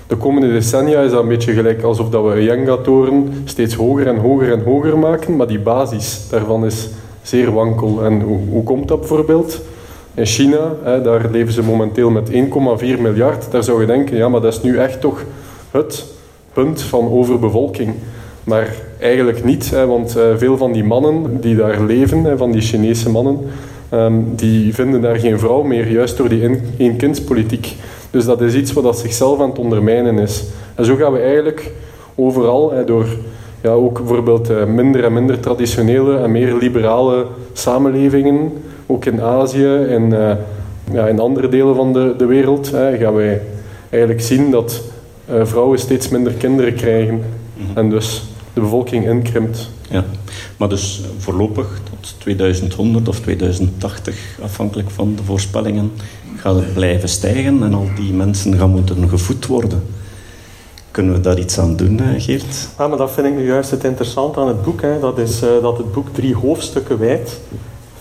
De 0.07 0.17
komende 0.17 0.53
decennia 0.53 1.01
is 1.01 1.11
dat 1.11 1.23
een 1.23 1.29
beetje 1.29 1.53
gelijk 1.53 1.83
alsof 1.83 2.11
dat 2.11 2.25
we 2.25 2.31
een 2.31 2.43
Jenga-toren 2.43 3.43
steeds 3.45 3.75
hoger 3.75 4.07
en 4.07 4.17
hoger 4.17 4.53
en 4.53 4.63
hoger 4.63 4.99
maken, 4.99 5.37
maar 5.37 5.47
die 5.47 5.59
basis 5.59 6.27
daarvan 6.31 6.65
is 6.65 6.89
zeer 7.23 7.53
wankel. 7.53 8.05
En 8.05 8.21
hoe, 8.21 8.39
hoe 8.51 8.63
komt 8.63 8.89
dat 8.89 8.99
bijvoorbeeld? 8.99 9.61
In 10.15 10.27
China, 10.27 10.75
hè, 10.83 11.03
daar 11.03 11.31
leven 11.31 11.53
ze 11.53 11.63
momenteel 11.63 12.11
met 12.11 12.31
1,4 12.31 12.37
miljard. 13.01 13.51
Daar 13.51 13.63
zou 13.63 13.81
je 13.81 13.87
denken, 13.87 14.17
ja, 14.17 14.29
maar 14.29 14.41
dat 14.41 14.53
is 14.53 14.63
nu 14.63 14.79
echt 14.79 15.01
toch 15.01 15.25
het 15.71 16.05
punt 16.57 16.83
van 16.83 17.11
overbevolking. 17.11 17.95
Maar 18.45 18.75
eigenlijk 18.99 19.45
niet, 19.45 19.71
want 19.71 20.17
uh, 20.17 20.23
veel 20.37 20.57
van 20.57 20.73
die 20.73 20.85
mannen 20.85 21.41
die 21.41 21.57
daar 21.57 21.83
leven, 21.83 22.39
van 22.39 22.53
die 22.53 22.61
Chinese 22.61 23.11
mannen, 23.11 23.39
um, 23.93 24.33
die 24.37 24.75
vinden 24.75 25.01
daar 25.01 25.19
geen 25.19 25.39
vrouw 25.39 25.63
meer, 25.63 25.91
juist 25.91 26.17
door 26.17 26.29
die 26.29 26.61
eenkindspolitiek. 26.77 27.75
Dus 28.11 28.25
dat 28.25 28.41
is 28.41 28.55
iets 28.55 28.73
wat 28.73 28.99
zichzelf 28.99 29.41
aan 29.41 29.49
het 29.49 29.59
ondermijnen 29.59 30.19
is. 30.19 30.45
En 30.75 30.85
zo 30.85 30.97
gaan 30.97 31.13
we 31.13 31.19
eigenlijk 31.19 31.73
overal, 32.15 32.73
door 32.87 33.07
ja, 33.61 33.71
ook 33.71 33.99
bijvoorbeeld 33.99 34.51
uh, 34.51 34.65
minder 34.65 35.05
en 35.05 35.13
minder 35.13 35.41
traditionele 35.41 36.17
en 36.19 36.33
meer 36.33 36.55
liberale 36.55 37.27
samenlevingen, 37.53 38.53
ook 38.87 39.05
in 39.05 39.21
Azië 39.21 39.75
en 39.89 40.03
uh, 40.13 40.31
ja, 40.93 41.07
in 41.07 41.21
andere 41.21 41.49
delen 41.49 41.75
van 41.75 41.93
de, 41.93 42.15
de 42.19 42.27
wereld, 42.27 42.69
gaan 42.99 43.15
wij 43.15 43.41
eigenlijk 43.91 44.23
zien 44.23 44.51
dat 44.51 44.83
uh, 45.31 45.47
vrouwen 45.47 45.79
steeds 45.79 46.09
minder 46.09 46.33
kinderen 46.33 46.75
krijgen 46.75 47.23
mhm. 47.55 47.79
en 47.79 47.91
dus 47.91 48.23
de 48.55 48.61
bevolking 48.61 49.09
inkrimpt. 49.09 49.71
Ja, 49.91 50.05
maar 50.57 50.69
dus 50.69 51.01
voorlopig 51.19 51.81
tot 51.91 52.15
2100 52.19 53.09
of 53.09 53.21
2080, 53.21 54.39
afhankelijk 54.43 54.91
van 54.91 55.15
de 55.17 55.23
voorspellingen, 55.23 55.93
gaat 56.37 56.55
het 56.55 56.75
blijven 56.75 57.09
stijgen 57.09 57.63
en 57.63 57.75
al 57.75 57.89
die 57.97 58.13
mensen 58.13 58.59
gaan 58.59 58.71
moeten 58.71 59.09
gevoed 59.09 59.47
worden. 59.47 59.83
Kunnen 60.91 61.15
we 61.15 61.21
daar 61.21 61.39
iets 61.39 61.59
aan 61.59 61.77
doen, 61.77 62.01
Geert? 62.19 62.69
Ah, 62.77 62.89
maar 62.89 62.99
dat 62.99 63.11
vind 63.11 63.27
ik 63.27 63.35
nu 63.35 63.47
juist 63.47 63.71
het 63.71 63.85
interessante 63.85 64.41
aan 64.41 64.49
het 64.49 64.63
boek. 64.63 64.83
Hè. 64.83 65.01
Dat 65.01 65.19
is 65.19 65.43
uh, 65.43 65.49
dat 65.63 65.79
het 65.79 65.93
boek 65.93 66.09
drie 66.13 66.35
hoofdstukken 66.35 66.99
wijdt. 66.99 67.41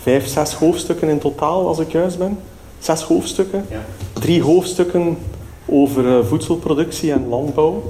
Vijf, 0.02 0.28
zes 0.28 0.54
hoofdstukken 0.54 1.10
in 1.10 1.20
totaal, 1.20 1.68
als 1.68 1.80
ik 1.80 1.92
juist 1.92 2.18
ben. 2.18 2.38
Zes 2.80 3.02
hoofdstukken. 3.02 3.66
Ja. 3.70 3.86
Drie 4.14 4.42
hoofdstukken 4.42 5.18
over 5.66 6.06
uh, 6.06 6.26
voedselproductie 6.26 7.12
en 7.12 7.28
landbouw. 7.30 7.84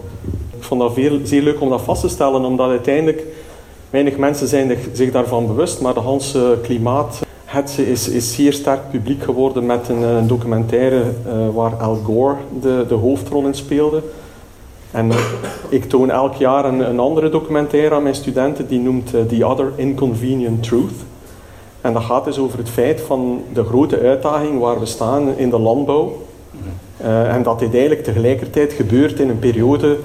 Ik 0.58 0.64
vond 0.64 0.82
dat 0.82 0.94
zeer 1.24 1.42
leuk 1.42 1.62
om 1.62 1.70
dat 1.70 1.82
vast 1.82 2.02
te 2.02 2.10
stellen, 2.10 2.46
omdat 2.46 2.70
uiteindelijk 2.70 3.24
Weinig 3.96 4.18
mensen 4.18 4.48
zijn 4.48 4.78
zich 4.94 5.12
daarvan 5.12 5.48
bewust, 5.48 5.82
maar 5.82 5.94
de 5.94 6.00
Hanse 6.00 6.58
klimaathetze 6.62 7.90
is, 7.90 8.10
is 8.10 8.34
zeer 8.34 8.54
sterk 8.54 8.90
publiek 8.92 9.24
geworden 9.24 9.66
met 9.66 9.90
een, 9.90 10.28
documentaire 10.28 11.04
waar 11.54 11.76
Al 11.76 11.96
Gore 11.96 12.36
de, 12.62 12.86
de 12.88 12.94
hoofdrol 12.94 13.46
in 13.46 13.54
speelde. 13.54 14.02
En 14.92 15.12
ik 15.70 15.84
toon 15.84 16.10
elk 16.10 16.34
jaar 16.34 16.66
een, 16.66 17.00
andere 17.00 17.30
documentaire 17.30 17.96
aan 17.96 18.04
mijn 18.04 18.16
studenten, 18.16 18.68
die 18.68 18.80
noemt 18.80 19.14
The 19.28 19.46
Other 19.46 19.72
Inconvenient 19.76 20.64
Truth. 20.64 21.04
En 21.82 21.94
dat 21.94 22.04
gaat 22.04 22.26
dus 22.26 22.38
over 22.38 22.58
het 22.58 22.70
feit 22.70 23.02
van 23.02 23.42
de 23.54 23.64
grote 23.64 24.00
uitdaging 24.00 24.60
waar 24.60 24.80
we 24.80 24.86
staan 24.86 25.38
in 25.38 25.50
de 25.50 25.60
landbouw. 25.60 26.25
En 27.06 27.44
dat 27.44 27.60
dit 27.60 27.74
eigenlijk 27.74 28.04
tegelijkertijd 28.04 28.74
gebeurt 28.74 29.20
in 29.20 29.30
een 29.30 29.40
periode 29.40 29.98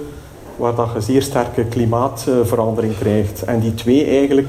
waar 0.57 0.75
dat 0.75 0.89
je 0.95 1.01
zeer 1.01 1.23
sterke 1.23 1.65
klimaatverandering 1.65 2.99
krijgt. 2.99 3.45
En 3.45 3.61
die 3.61 3.75
twee 3.75 4.05
eigenlijk, 4.05 4.49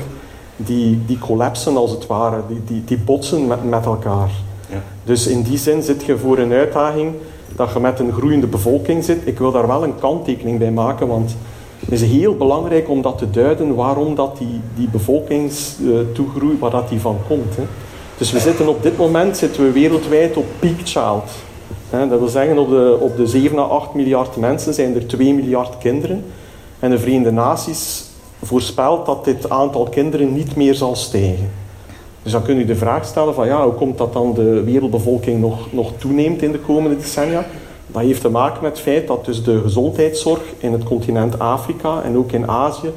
die, 0.56 1.00
die 1.06 1.20
collapsen 1.20 1.78
als 1.78 1.92
het 1.92 2.08
ware, 2.08 2.42
die, 2.48 2.62
die, 2.66 2.84
die 2.86 2.98
botsen 2.98 3.48
met, 3.48 3.70
met 3.70 3.86
elkaar. 3.86 4.30
Ja. 4.70 4.82
Dus 5.04 5.28
in 5.28 5.42
die 5.42 5.58
zin 5.58 5.84
zit 5.84 6.04
je 6.04 6.18
voor 6.18 6.38
een 6.38 6.52
uitdaging 6.52 7.14
dat 7.56 7.74
je 7.74 7.80
met 7.80 8.00
een 8.00 8.12
groeiende 8.12 8.48
bevolking 8.48 9.04
zit. 9.04 9.22
Ik 9.24 9.38
wil 9.38 9.52
daar 9.52 9.68
wel 9.68 9.84
een 9.84 10.00
kanttekening 10.00 10.60
bij 10.60 10.72
maken, 10.72 11.08
want 11.08 11.36
het 11.80 11.92
is 11.92 12.02
heel 12.02 12.36
belangrijk 12.36 12.90
om 12.90 13.02
dat 13.02 13.18
te 13.18 13.30
duiden 13.30 13.76
waarom 13.76 14.16
dat 14.16 14.38
die, 14.38 14.62
die 14.76 14.88
bevolkingstoegroei, 14.90 16.58
waar 16.60 16.72
dat 16.72 16.90
die 16.90 17.00
van 17.00 17.18
komt. 17.28 17.56
Hè. 17.56 17.64
Dus 18.18 18.32
we 18.32 18.40
zitten 18.40 18.68
op 18.68 18.84
dit 18.84 18.98
moment 18.98 19.38
zitten 19.38 19.64
we 19.64 19.72
wereldwijd 19.72 20.38
op 20.38 20.46
peak 20.60 20.78
child. 20.84 21.32
Dat 21.92 22.20
wil 22.20 22.28
zeggen, 22.28 22.58
op 22.58 22.70
de, 22.70 22.98
op 23.00 23.18
de 23.18 23.28
7 23.28 23.58
à 23.58 23.62
8 23.62 23.94
miljard 23.94 24.36
mensen 24.36 24.74
zijn 24.74 24.96
er 24.96 25.08
2 25.08 25.34
miljard 25.34 25.78
kinderen. 25.78 26.26
En 26.80 26.90
de 26.90 27.00
Verenigde 27.00 27.32
Naties 27.32 28.06
voorspelt 28.44 29.06
dat 29.06 29.26
dit 29.26 29.50
aantal 29.50 29.84
kinderen 29.84 30.34
niet 30.34 30.56
meer 30.56 30.76
zal 30.76 30.96
stijgen. 30.96 31.50
Dus 32.24 32.32
dan 32.32 32.42
kun 32.42 32.58
je 32.58 32.66
de 32.66 32.76
vraag 32.76 33.06
stellen 33.06 33.34
van 33.34 33.48
ja, 33.48 33.64
hoe 33.64 33.74
komt 33.74 33.98
dat 33.98 34.14
dan 34.14 34.34
de 34.34 34.64
wereldbevolking 34.64 35.40
nog, 35.42 35.74
nog 35.74 35.92
toeneemt 35.98 36.42
in 36.42 36.52
de 36.52 36.60
komende 36.60 36.98
decennia? 36.98 37.46
Dat 37.88 38.02
heeft 38.02 38.22
te 38.22 38.30
maken 38.30 38.62
met 38.62 38.72
het 38.72 38.82
feit 38.82 39.08
dat 39.08 39.26
dus 39.26 39.44
de 39.44 39.62
gezondheidszorg 39.62 40.42
in 40.58 40.72
het 40.72 40.84
continent 40.84 41.40
Afrika 41.40 42.02
en 42.02 42.18
ook 42.18 42.32
in 42.32 42.48
Azië 42.48 42.92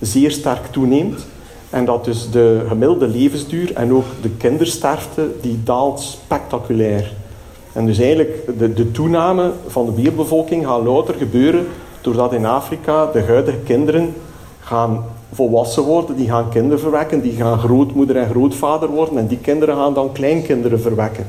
zeer 0.00 0.30
sterk 0.30 0.66
toeneemt. 0.66 1.26
En 1.70 1.84
dat 1.84 2.04
dus 2.04 2.30
de 2.30 2.64
gemiddelde 2.68 3.08
levensduur 3.08 3.74
en 3.74 3.92
ook 3.92 4.04
de 4.22 4.30
kindersterfte, 4.30 5.30
die 5.40 5.60
daalt 5.64 6.00
spectaculair. 6.00 7.12
En 7.76 7.86
dus 7.86 7.98
eigenlijk 7.98 8.58
de, 8.58 8.72
de 8.72 8.90
toename 8.90 9.52
van 9.66 9.86
de 9.86 9.94
wereldbevolking 9.94 10.66
gaat 10.66 10.82
louter 10.84 11.14
gebeuren 11.14 11.66
doordat 12.00 12.32
in 12.32 12.46
Afrika 12.46 13.06
de 13.12 13.22
huidige 13.22 13.58
kinderen 13.58 14.14
gaan 14.60 15.04
volwassen 15.32 15.82
worden, 15.82 16.16
die 16.16 16.28
gaan 16.28 16.48
kinderen 16.48 16.80
verwekken, 16.80 17.20
die 17.20 17.32
gaan 17.32 17.58
grootmoeder 17.58 18.16
en 18.16 18.28
grootvader 18.28 18.88
worden 18.88 19.18
en 19.18 19.26
die 19.26 19.38
kinderen 19.38 19.76
gaan 19.76 19.94
dan 19.94 20.12
kleinkinderen 20.12 20.80
verwekken. 20.80 21.26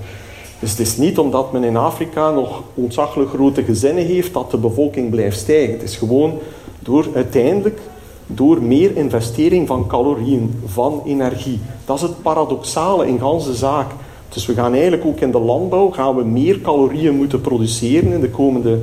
Dus 0.60 0.72
het 0.72 0.80
is 0.80 0.98
niet 0.98 1.18
omdat 1.18 1.52
men 1.52 1.64
in 1.64 1.78
Afrika 1.78 2.32
nog 2.32 2.64
ontzaglijk 2.74 3.30
grote 3.30 3.64
gezinnen 3.64 4.06
heeft 4.06 4.34
dat 4.34 4.52
de 4.52 4.58
bevolking 4.58 5.10
blijft 5.10 5.40
stijgen. 5.40 5.74
Het 5.74 5.84
is 5.84 5.96
gewoon 5.96 6.34
door 6.80 7.06
uiteindelijk 7.16 7.80
door 8.28 8.62
meer 8.62 8.96
investering 8.96 9.68
van 9.68 9.88
calorieën, 9.88 10.62
van 10.66 11.02
energie. 11.06 11.60
Dat 11.86 11.96
is 11.96 12.02
het 12.02 12.22
paradoxale 12.22 13.08
in 13.08 13.20
ganse 13.20 13.54
zaak. 13.54 13.92
Dus 14.38 14.46
we 14.46 14.54
gaan 14.54 14.74
eigenlijk 14.74 15.06
ook 15.06 15.20
in 15.20 15.32
de 15.32 15.40
landbouw 15.40 15.92
gaan 15.92 16.16
we 16.16 16.24
meer 16.24 16.62
calorieën 16.62 17.16
moeten 17.16 17.42
produceren 17.42 18.12
in 18.12 18.22
de 18.22 18.30
komende 18.30 18.80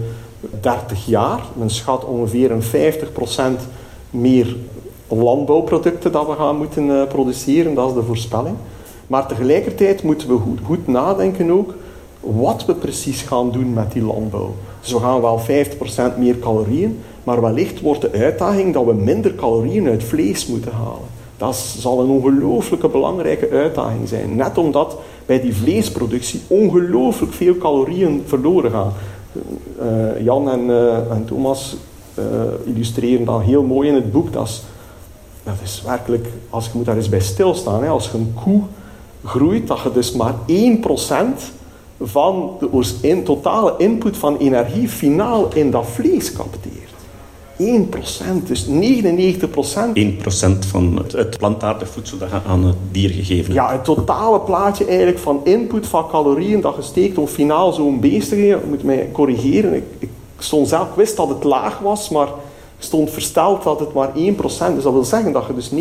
30 0.60 1.06
jaar. 1.06 1.40
Men 1.52 1.70
schat 1.70 2.04
ongeveer 2.04 2.50
een 2.50 2.62
50% 2.62 3.60
meer 4.10 4.56
landbouwproducten 5.08 6.12
dat 6.12 6.26
we 6.26 6.32
gaan 6.32 6.56
moeten 6.56 6.86
uh, 6.86 7.06
produceren, 7.06 7.74
dat 7.74 7.88
is 7.88 7.94
de 7.94 8.02
voorspelling. 8.02 8.56
Maar 9.06 9.26
tegelijkertijd 9.26 10.02
moeten 10.02 10.28
we 10.28 10.36
goed, 10.38 10.58
goed, 10.64 10.86
nadenken 10.86 11.50
ook 11.50 11.74
wat 12.20 12.64
we 12.64 12.74
precies 12.74 13.22
gaan 13.22 13.50
doen 13.50 13.72
met 13.72 13.92
die 13.92 14.02
landbouw. 14.02 14.54
Dus 14.80 14.92
we 14.92 14.98
gaan 14.98 15.20
wel 15.20 15.40
50% 16.14 16.18
meer 16.18 16.38
calorieën, 16.38 17.00
maar 17.24 17.40
wellicht 17.40 17.80
wordt 17.80 18.00
de 18.00 18.12
uitdaging 18.12 18.74
dat 18.74 18.84
we 18.84 18.94
minder 18.94 19.34
calorieën 19.34 19.88
uit 19.88 20.04
vlees 20.04 20.46
moeten 20.46 20.72
halen. 20.72 21.12
Dat 21.36 21.56
zal 21.56 22.00
een 22.00 22.10
ongelooflijke 22.10 22.88
belangrijke 22.88 23.50
uitdaging 23.50 24.08
zijn. 24.08 24.36
Net 24.36 24.58
omdat 24.58 24.96
bij 25.26 25.40
die 25.40 25.56
vleesproductie 25.56 26.42
ongelooflijk 26.46 27.32
veel 27.32 27.58
calorieën 27.58 28.22
verloren 28.26 28.70
gaan. 28.70 28.92
Uh, 29.82 30.24
Jan 30.24 30.50
en, 30.50 30.60
uh, 30.60 31.10
en 31.10 31.24
Thomas 31.24 31.76
uh, 32.18 32.24
illustreren 32.74 33.24
dat 33.24 33.42
heel 33.42 33.62
mooi 33.62 33.88
in 33.88 33.94
het 33.94 34.12
boek. 34.12 34.32
Dat 34.32 34.46
is, 34.46 34.62
dat 35.42 35.54
is 35.62 35.82
werkelijk, 35.86 36.26
als 36.50 36.64
je 36.64 36.70
moet 36.74 36.84
daar 36.84 36.96
eens 36.96 37.08
bij 37.08 37.20
stilstaan, 37.20 37.82
hè, 37.82 37.88
als 37.88 38.10
je 38.10 38.18
een 38.18 38.34
koe 38.44 38.62
groeit, 39.24 39.66
dat 39.66 39.80
je 39.80 39.92
dus 39.92 40.12
maar 40.12 40.34
1% 40.34 40.44
van 42.00 42.56
de 42.60 42.96
in, 43.00 43.24
totale 43.24 43.74
input 43.78 44.16
van 44.16 44.36
energie 44.36 44.88
finaal 44.88 45.54
in 45.54 45.70
dat 45.70 45.86
vlees 45.86 46.32
capteert. 46.32 46.83
1%, 47.58 47.62
dus 48.44 48.66
99%. 48.66 48.70
1% 49.94 50.68
van 50.68 50.96
het, 50.96 51.12
het 51.12 51.38
plantaardig 51.38 51.88
voedsel 51.88 52.18
dat 52.18 52.30
je 52.30 52.40
aan 52.48 52.64
het 52.64 52.76
dier 52.90 53.10
gegeven 53.10 53.44
hebt. 53.44 53.54
Ja, 53.54 53.72
het 53.72 53.84
totale 53.84 54.40
plaatje 54.40 54.84
eigenlijk 54.84 55.18
van 55.18 55.40
input 55.44 55.86
van 55.86 56.08
calorieën 56.08 56.60
dat 56.60 56.76
je 56.76 56.82
steekt 56.82 57.18
om 57.18 57.26
finaal 57.26 57.72
zo'n 57.72 58.00
beest 58.00 58.28
te 58.28 58.34
geven. 58.34 58.68
moet 58.68 58.82
mij 58.82 59.08
corrigeren. 59.12 59.74
Ik, 59.74 59.84
ik 59.98 60.10
stond 60.38 60.68
zelf, 60.68 60.88
ik 60.88 60.94
wist 60.94 61.16
dat 61.16 61.28
het 61.28 61.44
laag 61.44 61.78
was, 61.78 62.08
maar 62.08 62.28
stond 62.78 63.10
versteld 63.10 63.62
dat 63.62 63.80
het 63.80 63.92
maar 63.92 64.08
1%. 64.08 64.14
Dus 64.14 64.56
dat 64.82 64.92
wil 64.92 65.04
zeggen 65.04 65.32
dat 65.32 65.44
je 65.46 65.54
dus 65.54 65.70
99%... 65.70 65.72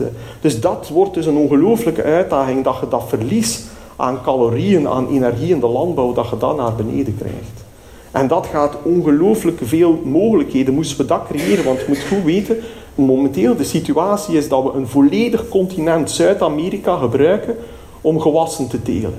Eh, 0.00 0.06
dus 0.40 0.60
dat 0.60 0.88
wordt 0.88 1.14
dus 1.14 1.26
een 1.26 1.36
ongelooflijke 1.36 2.02
uitdaging, 2.02 2.64
dat 2.64 2.76
je 2.80 2.88
dat 2.88 3.04
verlies 3.08 3.62
aan 3.96 4.22
calorieën, 4.22 4.88
aan 4.88 5.08
energie 5.08 5.54
in 5.54 5.60
de 5.60 5.66
landbouw, 5.66 6.12
dat 6.12 6.28
je 6.28 6.36
dat 6.38 6.56
naar 6.56 6.74
beneden 6.74 7.16
krijgt. 7.16 7.64
En 8.12 8.28
dat 8.28 8.46
gaat 8.46 8.76
ongelooflijk 8.82 9.58
veel 9.62 10.00
mogelijkheden. 10.04 10.74
Moesten 10.74 10.96
we 10.96 11.04
dat 11.04 11.26
creëren? 11.28 11.64
Want 11.64 11.78
je 11.78 11.84
moet 11.88 12.04
goed 12.08 12.24
weten, 12.24 12.56
momenteel 12.94 13.56
de 13.56 13.64
situatie 13.64 14.36
is 14.36 14.48
dat 14.48 14.62
we 14.62 14.70
een 14.72 14.86
volledig 14.86 15.48
continent 15.48 16.10
Zuid-Amerika 16.10 16.96
gebruiken 16.96 17.56
om 18.00 18.20
gewassen 18.20 18.68
te 18.68 18.82
telen. 18.82 19.14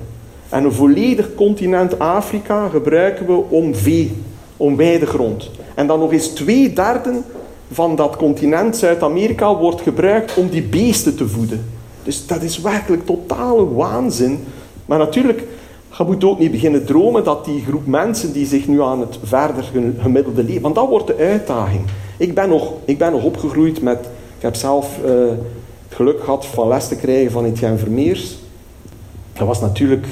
En 0.48 0.64
een 0.64 0.72
volledig 0.72 1.34
continent 1.34 1.98
Afrika 1.98 2.68
gebruiken 2.68 3.26
we 3.26 3.42
om 3.48 3.74
vee, 3.74 4.12
om 4.56 4.76
weidegrond. 4.76 5.50
En 5.74 5.86
dan 5.86 5.98
nog 5.98 6.12
eens 6.12 6.28
twee 6.28 6.72
derde 6.72 7.20
van 7.72 7.96
dat 7.96 8.16
continent 8.16 8.76
Zuid-Amerika 8.76 9.56
wordt 9.56 9.80
gebruikt 9.80 10.34
om 10.36 10.48
die 10.48 10.62
beesten 10.62 11.16
te 11.16 11.28
voeden. 11.28 11.64
Dus 12.02 12.26
dat 12.26 12.42
is 12.42 12.60
werkelijk 12.60 13.06
totale 13.06 13.74
waanzin. 13.74 14.44
Maar 14.86 14.98
natuurlijk, 14.98 15.42
je 15.98 16.04
moet 16.04 16.24
ook 16.24 16.38
niet 16.38 16.50
beginnen 16.50 16.84
dromen 16.84 17.24
dat 17.24 17.44
die 17.44 17.62
groep 17.62 17.86
mensen 17.86 18.32
die 18.32 18.46
zich 18.46 18.66
nu 18.66 18.82
aan 18.82 19.00
het 19.00 19.18
verder 19.22 19.64
gemiddelde 19.98 20.44
leven... 20.44 20.62
Want 20.62 20.74
dat 20.74 20.88
wordt 20.88 21.06
de 21.06 21.16
uitdaging. 21.16 21.82
Ik 22.16 22.34
ben 22.34 22.48
nog, 22.48 22.72
ik 22.84 22.98
ben 22.98 23.12
nog 23.12 23.24
opgegroeid 23.24 23.82
met... 23.82 23.98
Ik 24.36 24.42
heb 24.42 24.54
zelf 24.54 24.98
uh, 25.04 25.10
het 25.88 25.96
geluk 25.96 26.20
gehad 26.20 26.46
van 26.46 26.68
les 26.68 26.88
te 26.88 26.96
krijgen 26.96 27.30
van 27.30 27.44
Etienne 27.44 27.78
Vermeers. 27.78 28.38
Dat 29.32 29.46
was 29.46 29.60
natuurlijk 29.60 30.06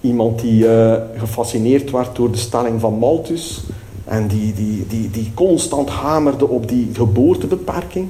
iemand 0.00 0.40
die 0.40 0.64
uh, 0.64 0.94
gefascineerd 1.16 1.90
werd 1.90 2.16
door 2.16 2.30
de 2.30 2.38
stelling 2.38 2.80
van 2.80 2.98
Malthus. 2.98 3.64
En 4.04 4.26
die, 4.26 4.54
die, 4.54 4.86
die, 4.86 5.10
die 5.10 5.30
constant 5.34 5.88
hamerde 5.88 6.48
op 6.48 6.68
die 6.68 6.90
geboortebeperking. 6.92 8.08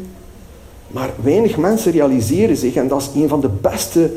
Maar 0.89 1.11
weinig 1.23 1.57
mensen 1.57 1.93
realiseren 1.93 2.57
zich, 2.57 2.75
en 2.75 2.89
dat 2.89 3.01
is 3.01 3.23
een 3.23 3.29
van 3.29 3.41
de 3.41 3.51
beste 3.61 4.11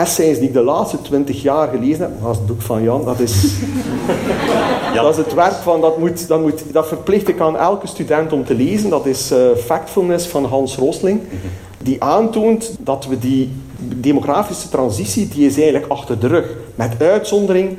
essays 0.00 0.38
die 0.38 0.48
ik 0.48 0.54
de 0.54 0.62
laatste 0.62 1.02
twintig 1.02 1.42
jaar 1.42 1.68
gelezen 1.68 2.00
heb, 2.00 2.10
dat 2.22 2.30
is 2.30 2.36
het 2.36 2.46
boek 2.46 2.62
van 2.62 2.82
Jan, 2.82 3.04
dat 3.04 3.20
is, 3.20 3.42
ja. 4.94 5.02
dat 5.02 5.10
is 5.10 5.16
het 5.16 5.34
werk 5.34 5.52
van, 5.52 5.80
dat, 5.80 5.98
moet, 5.98 6.28
dat, 6.28 6.40
moet, 6.40 6.72
dat 6.72 6.88
verplicht 6.88 7.28
ik 7.28 7.40
aan 7.40 7.56
elke 7.56 7.86
student 7.86 8.32
om 8.32 8.44
te 8.44 8.54
lezen, 8.54 8.90
dat 8.90 9.06
is 9.06 9.32
uh, 9.32 9.38
Factfulness 9.64 10.26
van 10.26 10.44
Hans 10.44 10.76
Rosling, 10.76 11.20
die 11.82 12.02
aantoont 12.02 12.76
dat 12.78 13.06
we 13.06 13.18
die 13.18 13.52
demografische 13.78 14.68
transitie, 14.68 15.28
die 15.28 15.46
is 15.46 15.56
eigenlijk 15.56 15.86
achter 15.92 16.18
de 16.18 16.26
rug, 16.26 16.56
met 16.74 17.02
uitzondering 17.02 17.76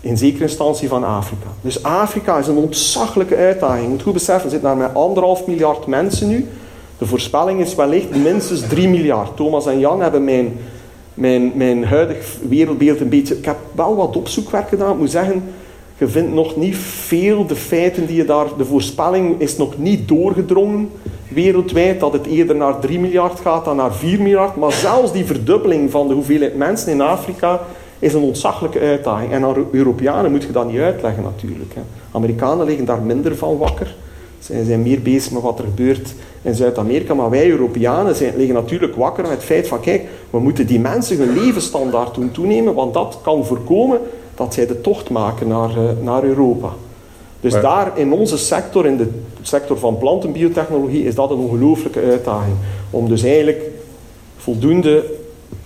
in 0.00 0.16
zekere 0.16 0.42
instantie 0.42 0.88
van 0.88 1.04
Afrika. 1.04 1.46
Dus 1.60 1.82
Afrika 1.82 2.38
is 2.38 2.46
een 2.46 2.56
ontzaglijke 2.56 3.36
uitdaging. 3.36 3.82
Je 3.82 3.88
moet 3.88 4.02
goed 4.02 4.12
beseffen, 4.12 4.44
er 4.44 4.50
zitten 4.50 4.68
daar 4.68 4.78
met 4.78 4.94
anderhalf 4.94 5.46
miljard 5.46 5.86
mensen 5.86 6.28
nu. 6.28 6.48
De 6.98 7.06
voorspelling 7.06 7.60
is 7.60 7.74
wellicht 7.74 8.16
minstens 8.16 8.60
3 8.68 8.88
miljard. 8.88 9.36
Thomas 9.36 9.66
en 9.66 9.78
Jan 9.78 10.00
hebben 10.00 10.24
mijn 10.24 10.58
mijn, 11.14 11.52
mijn 11.54 11.84
huidig 11.84 12.36
wereldbeeld 12.48 13.00
een 13.00 13.08
beetje... 13.08 13.36
Ik 13.36 13.44
heb 13.44 13.58
wel 13.74 13.96
wat 13.96 14.16
opzoekwerk 14.16 14.68
gedaan. 14.68 14.92
Ik 14.92 14.98
moet 14.98 15.10
zeggen, 15.10 15.42
je 15.98 16.08
vindt 16.08 16.32
nog 16.32 16.56
niet 16.56 16.76
veel 16.76 17.46
de 17.46 17.56
feiten 17.56 18.06
die 18.06 18.16
je 18.16 18.24
daar... 18.24 18.46
De 18.56 18.64
voorspelling 18.64 19.40
is 19.40 19.56
nog 19.56 19.78
niet 19.78 20.08
doorgedrongen 20.08 20.90
wereldwijd 21.28 22.00
dat 22.00 22.12
het 22.12 22.26
eerder 22.26 22.56
naar 22.56 22.78
3 22.78 23.00
miljard 23.00 23.40
gaat 23.40 23.64
dan 23.64 23.76
naar 23.76 23.94
4 23.94 24.22
miljard. 24.22 24.56
Maar 24.56 24.72
zelfs 24.72 25.12
die 25.12 25.24
verdubbeling 25.24 25.90
van 25.90 26.08
de 26.08 26.14
hoeveelheid 26.14 26.56
mensen 26.56 26.92
in 26.92 27.00
Afrika 27.00 27.60
is 27.98 28.14
een 28.14 28.22
ontzaglijke 28.22 28.78
uitdaging. 28.78 29.32
En 29.32 29.44
aan 29.44 29.66
Europeanen 29.70 30.30
moet 30.30 30.42
je 30.42 30.52
dat 30.52 30.70
niet 30.70 30.80
uitleggen 30.80 31.22
natuurlijk. 31.22 31.74
Hè. 31.74 31.80
Amerikanen 32.10 32.66
liggen 32.66 32.84
daar 32.84 33.02
minder 33.02 33.36
van 33.36 33.58
wakker. 33.58 33.94
Zij 34.44 34.64
zijn 34.64 34.82
meer 34.82 35.02
bezig 35.02 35.32
met 35.32 35.42
wat 35.42 35.58
er 35.58 35.64
gebeurt 35.64 36.14
in 36.42 36.54
Zuid-Amerika. 36.54 37.14
Maar 37.14 37.30
wij 37.30 37.50
Europeanen 37.50 38.16
zijn, 38.16 38.36
liggen 38.36 38.54
natuurlijk 38.54 38.96
wakker 38.96 39.22
met 39.22 39.32
het 39.32 39.42
feit 39.42 39.68
van 39.68 39.80
kijk, 39.80 40.02
we 40.30 40.38
moeten 40.38 40.66
die 40.66 40.80
mensen 40.80 41.18
hun 41.18 41.44
levensstandaard 41.44 42.14
doen 42.14 42.30
toenemen, 42.30 42.74
want 42.74 42.94
dat 42.94 43.18
kan 43.22 43.46
voorkomen 43.46 44.00
dat 44.34 44.54
zij 44.54 44.66
de 44.66 44.80
tocht 44.80 45.10
maken 45.10 45.48
naar, 45.48 45.70
uh, 45.70 45.90
naar 46.02 46.24
Europa. 46.24 46.68
Dus 47.40 47.52
Maar- 47.52 47.62
daar 47.62 47.98
in 47.98 48.12
onze 48.12 48.38
sector, 48.38 48.86
in 48.86 48.96
de 48.96 49.08
sector 49.42 49.78
van 49.78 49.98
plantenbiotechnologie, 49.98 51.04
is 51.04 51.14
dat 51.14 51.30
een 51.30 51.38
ongelooflijke 51.38 52.00
uitdaging. 52.00 52.56
Om 52.90 53.08
dus 53.08 53.22
eigenlijk 53.22 53.62
voldoende 54.36 55.04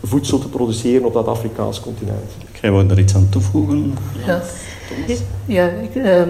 voedsel 0.03 0.39
te 0.39 0.49
produceren 0.49 1.07
op 1.07 1.13
dat 1.13 1.27
Afrikaans 1.27 1.81
continent. 1.81 2.31
Jij 2.61 2.71
wou 2.71 2.91
er 2.91 2.99
iets 2.99 3.15
aan 3.15 3.29
toevoegen? 3.31 3.95
Ja, 4.27 4.41
ja 5.45 5.67
ik, 5.67 5.95
eh, 5.95 6.23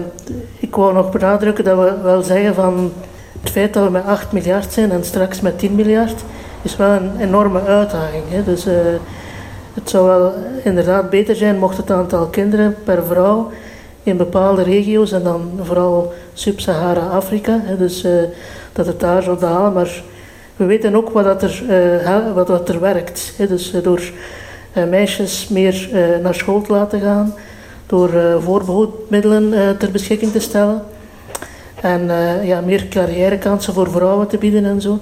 ik 0.59 0.75
wou 0.75 0.93
nog 0.93 1.11
benadrukken 1.11 1.63
dat 1.63 1.77
we 1.77 2.01
wel 2.03 2.21
zeggen 2.21 2.55
van 2.55 2.91
het 3.41 3.49
feit 3.51 3.73
dat 3.73 3.83
we 3.83 3.89
met 3.89 4.05
8 4.05 4.31
miljard 4.31 4.73
zijn 4.73 4.91
en 4.91 5.03
straks 5.03 5.41
met 5.41 5.59
10 5.59 5.75
miljard 5.75 6.23
is 6.61 6.75
wel 6.75 6.89
een 6.89 7.19
enorme 7.19 7.61
uitdaging. 7.61 8.23
Hè. 8.27 8.43
Dus 8.43 8.65
eh, 8.65 8.73
het 9.73 9.89
zou 9.89 10.07
wel 10.07 10.33
inderdaad 10.63 11.09
beter 11.09 11.35
zijn 11.35 11.57
mocht 11.57 11.77
het 11.77 11.91
aantal 11.91 12.25
kinderen 12.25 12.75
per 12.83 13.03
vrouw 13.05 13.51
in 14.03 14.17
bepaalde 14.17 14.63
regio's 14.63 15.11
en 15.11 15.23
dan 15.23 15.51
vooral 15.61 16.13
Sub-Sahara-Afrika, 16.33 17.61
dus 17.77 18.03
eh, 18.03 18.11
dat 18.73 18.85
het 18.85 18.99
daar 18.99 19.23
zou 19.23 19.39
dalen. 19.39 19.73
Maar 19.73 20.03
we 20.59 20.65
weten 20.65 20.95
ook 20.95 21.09
wat, 21.09 21.23
dat 21.23 21.43
er, 21.43 21.63
eh, 21.69 22.33
wat, 22.33 22.47
wat 22.47 22.69
er 22.69 22.79
werkt. 22.79 23.33
Dus 23.37 23.73
eh, 23.73 23.83
door 23.83 24.01
eh, 24.73 24.83
meisjes 24.83 25.47
meer 25.47 25.89
naar 26.21 26.35
school 26.35 26.61
te 26.61 26.71
laten 26.71 27.01
gaan, 27.01 27.33
door 27.85 28.13
eh 28.13 28.35
voorbehoedmiddelen 28.39 29.53
eh, 29.53 29.69
ter 29.69 29.91
beschikking 29.91 30.31
te 30.31 30.39
stellen 30.39 30.83
en 31.81 32.09
ja, 32.43 32.61
meer 32.61 32.87
carrièrekansen 32.87 33.73
voor 33.73 33.91
vrouwen 33.91 34.27
te 34.27 34.37
bieden 34.37 34.65
en 34.65 34.81
zo, 34.81 34.99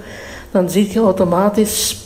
dan 0.51 0.69
zie 0.69 0.93
je 0.93 0.99
automatisch 0.99 1.97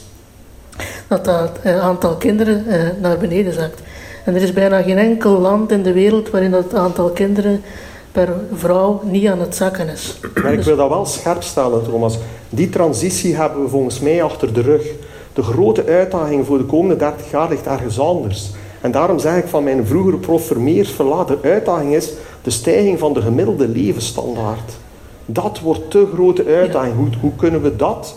dat 1.08 1.26
dat 1.26 1.60
aantal 1.64 2.16
kinderen 2.16 2.66
naar 3.02 3.18
beneden 3.18 3.54
zakt. 3.54 3.82
En 4.26 4.36
er 4.36 4.42
is 4.42 4.54
bijna 4.54 4.82
geen 4.82 4.98
enkel 4.98 5.40
land 5.40 5.72
in 5.72 5.84
de 5.84 5.94
wereld 5.94 6.30
waarin 6.30 6.52
dat 6.52 6.76
aantal 6.76 7.10
kinderen 7.10 7.62
per 8.12 8.34
vrouw 8.54 9.02
niet 9.04 9.28
aan 9.28 9.40
het 9.40 9.56
zakken 9.56 9.90
is. 9.90 10.20
Maar 10.44 10.54
ik 10.54 10.62
wil 10.62 10.76
dat 10.76 10.90
wel 10.90 11.06
scherp 11.06 11.44
stellen, 11.44 11.84
Thomas. 11.84 12.18
Die 12.50 12.70
transitie 12.70 13.36
hebben 13.36 13.64
we 13.64 13.70
volgens 13.70 14.00
mij 14.00 14.24
achter 14.24 14.54
de 14.54 14.62
rug. 14.62 14.86
De 15.34 15.44
grote 15.44 15.86
uitdaging 15.86 16.46
voor 16.46 16.58
de 16.58 16.64
komende 16.64 16.96
30 16.96 17.32
jaar 17.32 17.50
ligt 17.50 17.66
ergens 17.66 18.00
anders. 18.00 18.52
En 18.82 18.92
daarom 18.92 19.20
zeg 19.20 19.38
ik 19.38 19.48
van 19.48 19.64
mijn 19.64 19.86
vroegere 19.86 20.18
prof 20.18 20.46
Vermeers, 20.46 20.92
verlaat, 20.92 21.28
de 21.28 21.38
uitdaging 21.42 21.96
is 21.96 22.14
de 22.42 22.50
stijging 22.50 23.00
van 23.00 23.14
de 23.14 23.22
gemiddelde 23.22 23.68
levensstandaard. 23.68 24.72
Dat 25.26 25.60
wordt 25.60 25.92
de 25.92 26.08
grote 26.14 26.46
uitdaging. 26.46 26.96
Hoe, 26.96 27.08
hoe 27.20 27.32
kunnen 27.36 27.62
we 27.62 27.76
dat 27.76 28.16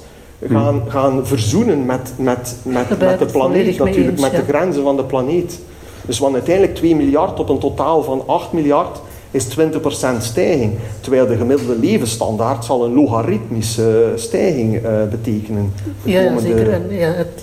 gaan, 0.49 0.83
gaan 0.89 1.27
verzoenen 1.27 1.87
met, 1.87 2.13
met, 2.17 2.57
met, 2.63 2.99
met 2.99 3.19
de 3.19 3.27
planeet, 3.27 3.79
natuurlijk, 3.79 4.11
eens, 4.11 4.21
met 4.21 4.31
de 4.31 4.45
grenzen 4.49 4.83
van 4.83 4.97
de 4.97 5.05
planeet. 5.05 5.61
Dus 6.07 6.17
van 6.17 6.33
uiteindelijk 6.33 6.75
2 6.75 6.97
miljard 6.97 7.41
op 7.41 7.49
een 7.49 7.59
totaal 7.59 8.03
van 8.03 8.23
8 8.27 8.53
miljard 8.53 9.01
is 9.35 9.47
20% 9.49 10.19
stijging. 10.19 10.73
Terwijl 11.01 11.27
de 11.27 11.37
gemiddelde 11.37 11.77
levensstandaard 11.81 12.65
zal 12.65 12.85
een 12.85 12.95
logaritmische 12.95 14.13
stijging 14.15 14.77
eh, 14.77 14.91
betekenen. 15.11 15.73
Ja, 16.03 16.21
ja, 16.21 16.27
komende- 16.27 16.49
zeker. 16.49 16.73
En, 16.73 16.83
ja, 16.91 17.13
het, 17.13 17.43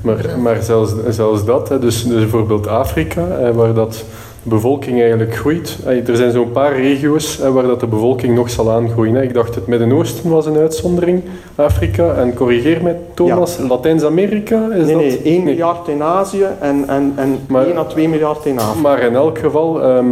Maar, 0.00 0.38
maar 0.42 0.62
zelfs, 0.62 0.92
zelfs 1.08 1.44
dat, 1.44 1.68
hè, 1.68 1.78
dus, 1.78 2.04
dus 2.06 2.18
bijvoorbeeld 2.18 2.66
Afrika, 2.66 3.52
waar 3.54 3.74
dat 3.74 4.04
de 4.42 4.48
bevolking 4.48 5.00
eigenlijk 5.00 5.34
groeit. 5.36 5.78
Er 6.06 6.16
zijn 6.16 6.32
zo'n 6.32 6.52
paar 6.52 6.76
regio's 6.80 7.38
waar 7.38 7.62
dat 7.62 7.80
de 7.80 7.86
bevolking 7.86 8.34
nog 8.34 8.50
zal 8.50 8.70
aangroeien. 8.70 9.14
Hè. 9.14 9.22
Ik 9.22 9.34
dacht 9.34 9.54
het 9.54 9.66
Midden-Oosten 9.66 10.30
was 10.30 10.46
een 10.46 10.56
uitzondering, 10.56 11.22
Afrika. 11.54 12.14
En 12.14 12.34
corrigeer 12.34 12.82
mij, 12.82 12.96
Thomas, 13.14 13.58
Latijns-Amerika? 13.68 14.68
Is 14.70 14.84
Nee, 14.86 14.94
dat? 14.94 15.02
nee, 15.02 15.20
1 15.22 15.44
miljard 15.44 15.88
in 15.88 16.02
Azië 16.02 16.46
en, 16.60 16.84
en, 16.88 17.12
en 17.16 17.38
Maar- 17.48 17.66
1 17.66 17.76
à 17.78 17.84
2 17.84 18.08
miljard 18.08 18.46
in 18.46 18.58
Afrika. 18.58 18.80
Maar 18.80 19.02
in 19.02 19.14
elk 19.14 19.38
geval, 19.38 19.82
ehm, 19.82 20.06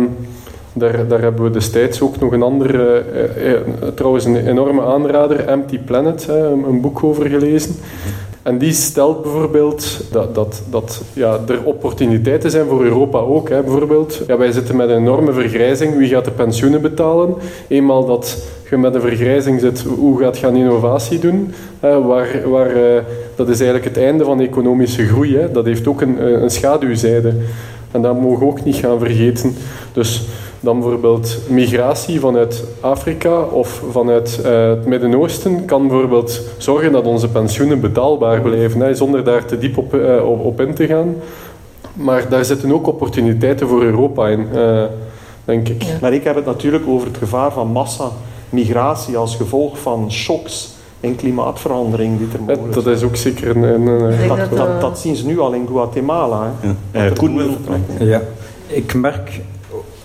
daar, 0.73 1.21
hebben 1.21 1.43
we 1.43 1.51
destijds 1.51 2.01
ook 2.01 2.21
nog 2.21 2.33
een 2.33 2.43
andere, 2.43 3.05
eh, 3.15 3.53
eh, 3.53 3.61
trouwens 3.95 4.25
een 4.25 4.47
enorme 4.47 4.83
aanrader, 4.83 5.47
Empty 5.47 5.79
Planet, 5.79 6.29
een, 6.67 6.81
boek 6.81 7.05
over 7.05 7.27
gelezen. 7.27 7.75
En 8.43 8.59
die 8.59 8.73
stelt 8.73 9.23
bijvoorbeeld 9.23 10.01
dat, 10.13 10.35
dat, 10.35 10.63
dat 10.71 11.03
ja, 11.13 11.39
er 11.49 11.65
opportuniteiten 11.65 12.51
zijn 12.51 12.67
voor 12.67 12.85
Europa 12.85 13.19
ook. 13.19 13.49
Hè. 13.49 13.63
Bijvoorbeeld, 13.63 14.23
ja, 14.27 14.37
wij 14.37 14.53
zitten 14.53 14.77
met 14.77 14.89
een 14.89 14.97
enorme 14.97 15.33
vergrijzing. 15.33 15.97
Wie 15.97 16.09
gaat 16.09 16.25
de 16.25 16.31
pensioenen 16.31 16.81
betalen? 16.81 17.35
Eenmaal 17.69 18.07
dat 18.07 18.39
je 18.71 18.77
met 18.77 18.95
een 18.95 19.01
vergrijzing 19.01 19.61
zit, 19.61 19.81
hoe 19.81 20.19
gaat 20.19 20.39
je 20.39 20.47
innovatie 20.47 21.19
doen? 21.19 21.55
Hè, 21.81 22.03
waar, 22.03 22.49
waar, 22.49 22.71
eh, 22.77 23.03
dat 23.35 23.49
is 23.49 23.61
eigenlijk 23.61 23.95
het 23.95 24.05
einde 24.05 24.25
van 24.25 24.41
economische 24.41 25.07
groei. 25.07 25.37
Hè. 25.37 25.51
Dat 25.51 25.65
heeft 25.65 25.87
ook 25.87 26.01
een, 26.01 26.19
eh, 26.19 26.43
een 26.43 26.51
schaduwzijde. 26.51 27.35
En 27.91 28.03
dat 28.03 28.21
mogen 28.21 28.39
we 28.39 28.53
ook 28.53 28.65
niet 28.65 28.77
gaan 28.77 28.99
vergeten. 28.99 29.55
Dus 29.93 30.23
dan 30.61 30.81
bijvoorbeeld 30.81 31.39
migratie 31.49 32.21
vanuit 32.21 32.65
Afrika 32.81 33.41
of 33.41 33.83
vanuit 33.91 34.41
eh, 34.45 34.69
het 34.69 34.87
Midden-Oosten 34.87 35.65
kan 35.65 35.89
bijvoorbeeld 35.89 36.41
zorgen 36.59 36.93
dat 36.93 37.05
onze 37.07 37.29
pensioenen 37.29 37.81
betaalbaar 37.81 38.41
blijven, 38.41 38.81
hè, 38.81 38.95
zonder 38.95 39.25
daar 39.25 39.45
te 39.45 39.59
diep 39.59 39.79
op, 39.79 39.95
eh, 39.95 40.29
op, 40.29 40.45
op 40.45 40.61
in 40.61 40.75
te 40.75 40.87
gaan. 40.87 41.15
Maar 41.93 42.29
daar 42.29 42.45
zitten 42.45 42.73
ook 42.73 42.87
opportuniteiten 42.87 43.69
voor 43.69 43.83
Europa 43.83 44.29
in, 44.29 44.47
eh, 44.55 44.83
denk 45.45 45.69
ik. 45.69 45.83
Ja. 45.83 45.99
Maar 46.01 46.13
ik 46.13 46.25
heb 46.25 46.35
het 46.35 46.45
natuurlijk 46.47 46.85
over 46.89 47.07
het 47.07 47.17
gevaar 47.17 47.53
van 47.53 47.69
massa-migratie 47.69 49.17
als 49.17 49.37
gevolg 49.37 49.79
van 49.79 50.13
shocks 50.13 50.71
en 51.01 51.17
klimaatverandering 51.17 52.19
die 52.19 52.29
er 52.33 52.41
mogelijk 52.41 52.73
Dat 52.75 52.87
is 52.87 53.03
ook 53.03 53.17
zeker 53.17 53.57
een... 53.57 53.63
een, 53.63 53.87
een- 53.87 54.13
Ik 54.13 54.19
denk 54.19 54.29
Dat, 54.29 54.39
dat, 54.51 54.57
dat, 54.59 54.81
dat 54.81 54.99
zien 54.99 55.17
ze 55.17 55.27
nu 55.27 55.39
al 55.41 55.53
in 55.53 55.67
Guatemala. 55.67 56.53
Hè. 56.61 56.69
Ja. 57.03 57.09
Dat 57.09 57.19
Koen 57.19 57.37
wil... 57.37 57.47
boerenvertrekken. 57.47 58.07
Ja, 58.07 58.23
ik 58.67 58.95
merk 58.95 59.41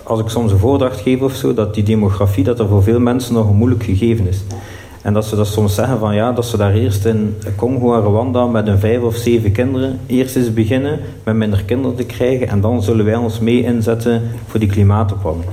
als 0.06 0.20
ik 0.20 0.28
soms 0.28 0.52
een 0.52 0.58
voordracht 0.58 1.00
geef 1.00 1.20
of 1.20 1.34
zo, 1.34 1.54
dat 1.54 1.74
die 1.74 1.84
demografie 1.84 2.44
dat 2.44 2.58
er 2.58 2.68
voor 2.68 2.82
veel 2.82 3.00
mensen 3.00 3.34
nog 3.34 3.48
een 3.48 3.56
moeilijk 3.56 3.82
gegeven 3.82 4.28
is. 4.28 4.44
En 5.02 5.12
dat 5.12 5.24
ze 5.24 5.36
dat 5.36 5.46
soms 5.46 5.74
zeggen 5.74 5.98
van 5.98 6.14
ja, 6.14 6.32
dat 6.32 6.46
ze 6.46 6.56
daar 6.56 6.74
eerst 6.74 7.04
in 7.04 7.36
Congo 7.56 7.94
en 7.94 8.00
Rwanda 8.00 8.46
met 8.46 8.66
een 8.66 8.78
vijf 8.78 9.00
of 9.00 9.16
zeven 9.16 9.52
kinderen 9.52 9.98
eerst 10.06 10.36
eens 10.36 10.52
beginnen 10.52 10.98
met 11.24 11.34
minder 11.34 11.64
kinderen 11.64 11.96
te 11.96 12.04
krijgen 12.04 12.48
en 12.48 12.60
dan 12.60 12.82
zullen 12.82 13.04
wij 13.04 13.16
ons 13.16 13.38
mee 13.40 13.62
inzetten 13.62 14.22
voor 14.46 14.60
die 14.60 14.68
klimaatopwarming. 14.68 15.44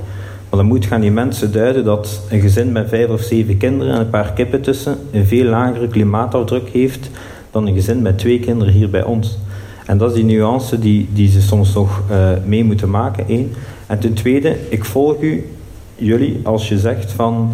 Maar 0.48 0.58
dan 0.58 0.66
moet 0.66 0.86
gaan 0.86 1.00
die 1.00 1.10
mensen 1.10 1.52
duiden 1.52 1.84
dat 1.84 2.22
een 2.30 2.40
gezin 2.40 2.72
met 2.72 2.88
vijf 2.88 3.08
of 3.08 3.20
zeven 3.20 3.56
kinderen 3.56 3.94
en 3.94 4.00
een 4.00 4.10
paar 4.10 4.32
kippen 4.32 4.60
tussen 4.60 4.98
een 5.12 5.26
veel 5.26 5.44
lagere 5.44 5.88
klimaatafdruk 5.88 6.68
heeft 6.68 7.10
dan 7.50 7.66
een 7.66 7.74
gezin 7.74 8.02
met 8.02 8.18
twee 8.18 8.40
kinderen 8.40 8.72
hier 8.72 8.90
bij 8.90 9.04
ons. 9.04 9.38
En 9.86 9.98
dat 9.98 10.10
is 10.10 10.16
die 10.16 10.24
nuance 10.24 10.78
die, 10.78 11.08
die 11.12 11.28
ze 11.28 11.42
soms 11.42 11.74
nog 11.74 12.02
eh, 12.10 12.16
mee 12.44 12.64
moeten 12.64 12.90
maken, 12.90 13.28
één. 13.28 13.52
En 13.86 13.98
ten 13.98 14.14
tweede, 14.14 14.56
ik 14.68 14.84
volg 14.84 15.20
u, 15.20 15.48
jullie, 15.96 16.40
als 16.42 16.68
je 16.68 16.78
zegt 16.78 17.12
van 17.12 17.52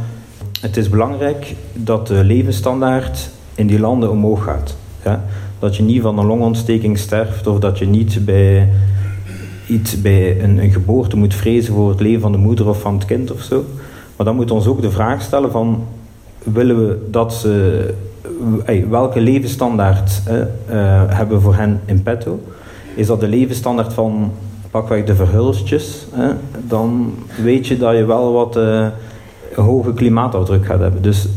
het 0.60 0.76
is 0.76 0.88
belangrijk 0.88 1.54
dat 1.72 2.06
de 2.06 2.24
levensstandaard 2.24 3.30
in 3.54 3.66
die 3.66 3.80
landen 3.80 4.10
omhoog 4.10 4.44
gaat. 4.44 4.76
Ja? 5.04 5.24
Dat 5.58 5.76
je 5.76 5.82
niet 5.82 6.02
van 6.02 6.18
een 6.18 6.26
longontsteking 6.26 6.98
sterft 6.98 7.46
of 7.46 7.58
dat 7.58 7.78
je 7.78 7.86
niet 7.86 8.24
bij, 8.24 8.68
iets, 9.66 10.00
bij 10.00 10.42
een, 10.42 10.58
een 10.58 10.72
geboorte 10.72 11.16
moet 11.16 11.34
vrezen 11.34 11.74
voor 11.74 11.88
het 11.88 12.00
leven 12.00 12.20
van 12.20 12.32
de 12.32 12.38
moeder 12.38 12.68
of 12.68 12.80
van 12.80 12.94
het 12.94 13.04
kind 13.04 13.32
of 13.32 13.42
zo. 13.42 13.64
Maar 14.16 14.26
dan 14.26 14.36
moet 14.36 14.50
ons 14.50 14.66
ook 14.66 14.82
de 14.82 14.90
vraag 14.90 15.22
stellen 15.22 15.50
van 15.50 15.84
willen 16.42 16.86
we 16.88 17.08
dat 17.10 17.34
ze 17.34 17.94
welke 18.88 19.20
levensstandaard 19.20 20.22
eh, 20.26 20.34
hebben 21.06 21.36
we 21.36 21.42
voor 21.42 21.54
hen 21.54 21.80
in 21.84 22.02
petto? 22.02 22.40
Is 22.94 23.06
dat 23.06 23.20
de 23.20 23.28
levensstandaard 23.28 23.92
van 23.92 24.32
pakweg 24.70 25.04
de 25.04 25.14
verhulstjes? 25.14 26.06
eh, 26.16 26.28
dan 26.68 27.14
weet 27.42 27.66
je 27.66 27.76
dat 27.76 27.96
je 27.96 28.04
wel 28.04 28.32
wat 28.32 28.56
eh, 28.56 28.86
hoge 29.54 29.92
klimaatafdruk 29.92 30.66
gaat 30.66 30.80
hebben. 30.80 31.02
Dus 31.02 31.28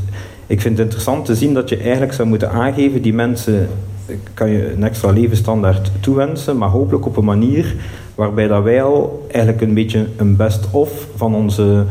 ik 0.48 0.62
vind 0.62 0.78
het 0.78 0.86
interessant 0.86 1.26
te 1.26 1.36
zien 1.36 1.54
dat 1.54 1.70
je 1.70 1.78
eigenlijk 1.78 2.14
zou 2.14 2.28
moeten 2.28 2.52
aangeven, 2.52 3.02
die 3.02 3.14
mensen 3.14 3.70
eh, 4.06 4.16
kan 4.34 4.50
je 4.50 4.74
een 4.74 4.84
extra 4.84 5.12
levensstandaard 5.12 5.92
toewensen, 6.00 6.58
maar 6.58 6.70
hopelijk 6.70 7.06
op 7.06 7.18
een 7.18 7.26
manier 7.26 7.76
waarbij 8.16 8.48
dat 8.48 8.64
wij 8.64 8.84
al 8.84 9.26
eigenlijk 9.32 9.64
een 9.64 9.74
beetje 9.74 10.06
een 10.18 10.36
best-of 10.36 11.08
van 11.16 11.36
onze 11.36 11.86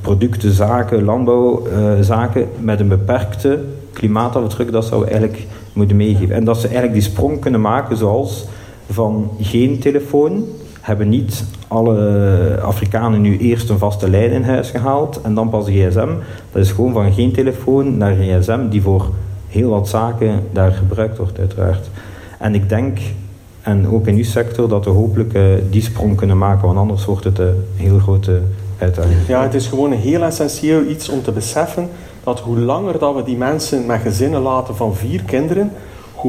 producten, 0.00 0.52
zaken, 0.52 1.04
landbouwzaken 1.04 2.48
met 2.60 2.80
een 2.80 2.88
beperkte 2.88 3.58
klimaatafdruk, 3.92 4.72
dat 4.72 4.84
zou 4.84 5.04
eigenlijk 5.06 5.46
moeten 5.72 5.96
meegeven. 5.96 6.34
En 6.34 6.44
dat 6.44 6.56
ze 6.56 6.66
eigenlijk 6.66 6.94
die 6.94 7.10
sprong 7.10 7.40
kunnen 7.40 7.60
maken 7.60 7.96
zoals 7.96 8.46
van 8.90 9.30
geen 9.40 9.78
telefoon 9.78 10.44
hebben 10.86 11.08
niet 11.08 11.44
alle 11.68 12.58
Afrikanen 12.62 13.20
nu 13.20 13.38
eerst 13.38 13.68
een 13.68 13.78
vaste 13.78 14.10
lijn 14.10 14.30
in 14.30 14.42
huis 14.42 14.70
gehaald 14.70 15.20
en 15.22 15.34
dan 15.34 15.48
pas 15.48 15.66
een 15.66 15.72
gsm. 15.72 16.08
Dat 16.52 16.62
is 16.62 16.70
gewoon 16.70 16.92
van 16.92 17.12
geen 17.12 17.32
telefoon 17.32 17.96
naar 17.96 18.10
een 18.10 18.40
gsm 18.40 18.68
die 18.68 18.82
voor 18.82 19.10
heel 19.48 19.70
wat 19.70 19.88
zaken 19.88 20.42
daar 20.52 20.72
gebruikt 20.72 21.18
wordt 21.18 21.38
uiteraard. 21.38 21.90
En 22.38 22.54
ik 22.54 22.68
denk, 22.68 22.98
en 23.62 23.88
ook 23.88 24.06
in 24.06 24.16
uw 24.16 24.24
sector, 24.24 24.68
dat 24.68 24.84
we 24.84 24.90
hopelijk 24.90 25.34
uh, 25.34 25.42
die 25.70 25.82
sprong 25.82 26.16
kunnen 26.16 26.38
maken, 26.38 26.66
want 26.66 26.78
anders 26.78 27.04
wordt 27.04 27.24
het 27.24 27.38
een 27.38 27.64
heel 27.76 27.98
grote 27.98 28.40
uitdaging. 28.78 29.26
Ja, 29.28 29.42
het 29.42 29.54
is 29.54 29.66
gewoon 29.66 29.92
een 29.92 29.98
heel 29.98 30.22
essentieel 30.22 30.82
iets 30.84 31.08
om 31.08 31.22
te 31.22 31.32
beseffen 31.32 31.88
dat 32.24 32.40
hoe 32.40 32.58
langer 32.58 32.98
dat 32.98 33.14
we 33.14 33.22
die 33.22 33.36
mensen 33.36 33.86
met 33.86 34.00
gezinnen 34.00 34.40
laten 34.40 34.76
van 34.76 34.94
vier 34.94 35.22
kinderen, 35.22 35.70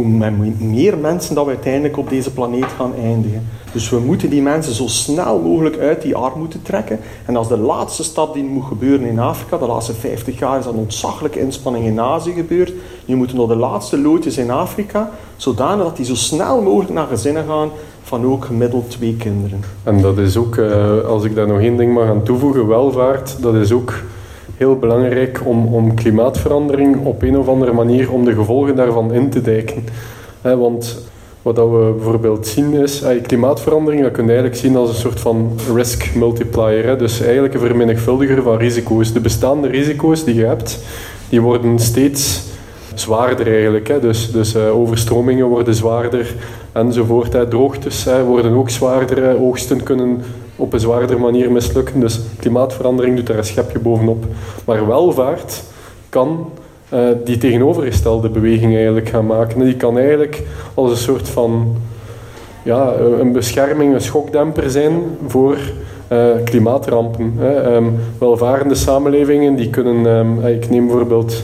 hoe 0.03 0.53
meer 0.57 0.97
mensen 0.97 1.35
dat 1.35 1.45
we 1.45 1.51
uiteindelijk 1.51 1.97
op 1.97 2.09
deze 2.09 2.31
planeet 2.31 2.71
gaan 2.77 2.93
eindigen. 3.03 3.47
Dus 3.71 3.89
we 3.89 3.99
moeten 3.99 4.29
die 4.29 4.41
mensen 4.41 4.73
zo 4.73 4.87
snel 4.87 5.39
mogelijk 5.39 5.77
uit 5.77 6.01
die 6.01 6.15
armoede 6.15 6.61
trekken. 6.61 6.99
En 7.25 7.35
als 7.35 7.47
de 7.47 7.57
laatste 7.57 8.03
stap 8.03 8.33
die 8.33 8.43
moet 8.43 8.65
gebeuren 8.65 9.07
in 9.07 9.19
Afrika, 9.19 9.57
de 9.57 9.65
laatste 9.65 9.93
50 9.93 10.39
jaar 10.39 10.59
is 10.59 10.65
dat 10.65 10.73
een 10.73 10.79
ontzaglijke 10.79 11.39
inspanning 11.39 11.85
in 11.85 11.99
Azië 11.99 12.31
gebeurd. 12.31 12.73
Nu 13.05 13.15
moeten 13.15 13.37
nog 13.37 13.47
de 13.47 13.55
laatste 13.55 13.99
loodjes 13.99 14.37
in 14.37 14.51
Afrika, 14.51 15.09
zodanig 15.35 15.85
dat 15.85 15.95
die 15.95 16.05
zo 16.05 16.15
snel 16.15 16.61
mogelijk 16.61 16.93
naar 16.93 17.07
gezinnen 17.07 17.45
gaan 17.47 17.69
van 18.03 18.25
ook 18.25 18.45
gemiddeld 18.45 18.89
twee 18.89 19.15
kinderen. 19.15 19.59
En 19.83 20.01
dat 20.01 20.17
is 20.17 20.37
ook, 20.37 20.57
eh, 20.57 20.99
als 21.05 21.23
ik 21.23 21.35
daar 21.35 21.47
nog 21.47 21.59
één 21.59 21.77
ding 21.77 21.93
mag 21.93 22.07
aan 22.07 22.23
toevoegen, 22.23 22.67
welvaart, 22.67 23.41
dat 23.41 23.53
is 23.53 23.71
ook 23.71 23.93
heel 24.57 24.75
belangrijk 24.75 25.41
om, 25.43 25.73
om 25.73 25.93
klimaatverandering 25.93 27.05
op 27.05 27.21
een 27.21 27.37
of 27.37 27.47
andere 27.47 27.73
manier, 27.73 28.11
om 28.11 28.25
de 28.25 28.33
gevolgen 28.33 28.75
daarvan 28.75 29.13
in 29.13 29.29
te 29.29 29.41
dijken. 29.41 29.83
want 30.41 31.05
wat 31.41 31.55
we 31.55 31.93
bijvoorbeeld 31.95 32.47
zien 32.47 32.73
is, 32.73 33.03
klimaatverandering, 33.21 34.01
dat 34.01 34.11
kun 34.11 34.23
je 34.23 34.29
eigenlijk 34.29 34.59
zien 34.59 34.75
als 34.75 34.89
een 34.89 34.95
soort 34.95 35.19
van 35.19 35.51
risk 35.75 36.15
multiplier. 36.15 36.97
Dus 36.97 37.21
eigenlijk 37.21 37.53
een 37.53 37.59
vermenigvuldiger 37.59 38.41
van 38.41 38.57
risico's. 38.57 39.13
De 39.13 39.19
bestaande 39.19 39.67
risico's 39.67 40.23
die 40.23 40.35
je 40.35 40.45
hebt, 40.45 40.79
die 41.29 41.41
worden 41.41 41.79
steeds 41.79 42.43
zwaarder 42.93 43.47
eigenlijk. 43.47 44.01
Dus, 44.01 44.31
dus 44.31 44.55
uh, 44.55 44.77
overstromingen 44.77 45.45
worden 45.45 45.75
zwaarder 45.75 46.35
enzovoort. 46.71 47.49
Droogtes 47.49 48.07
worden 48.25 48.53
ook 48.53 48.69
zwaarder. 48.69 49.39
Oogsten 49.39 49.83
kunnen 49.83 50.21
op 50.57 50.73
een 50.73 50.79
zwaardere 50.79 51.19
manier 51.19 51.51
mislukken. 51.51 51.99
Dus 51.99 52.19
klimaatverandering 52.39 53.15
doet 53.15 53.27
daar 53.27 53.37
een 53.37 53.43
schepje 53.43 53.79
bovenop. 53.79 54.25
Maar 54.65 54.87
welvaart 54.87 55.63
kan 56.09 56.49
uh, 56.93 56.99
die 57.23 57.37
tegenovergestelde 57.37 58.29
beweging 58.29 58.75
eigenlijk 58.75 59.09
gaan 59.09 59.25
maken. 59.25 59.65
Die 59.65 59.75
kan 59.75 59.97
eigenlijk 59.97 60.43
als 60.73 60.91
een 60.91 60.97
soort 60.97 61.29
van 61.29 61.75
ja, 62.63 62.93
een 62.93 63.31
bescherming, 63.31 63.93
een 63.93 64.01
schokdemper 64.01 64.69
zijn 64.69 65.03
voor 65.27 65.57
uh, 66.11 66.27
klimaatrampen. 66.43 67.33
Hè. 67.37 67.75
Um, 67.75 67.95
welvarende 68.17 68.75
samenlevingen 68.75 69.55
die 69.55 69.69
kunnen, 69.69 70.05
um, 70.05 70.45
ik 70.45 70.69
neem 70.69 70.87
bijvoorbeeld 70.87 71.43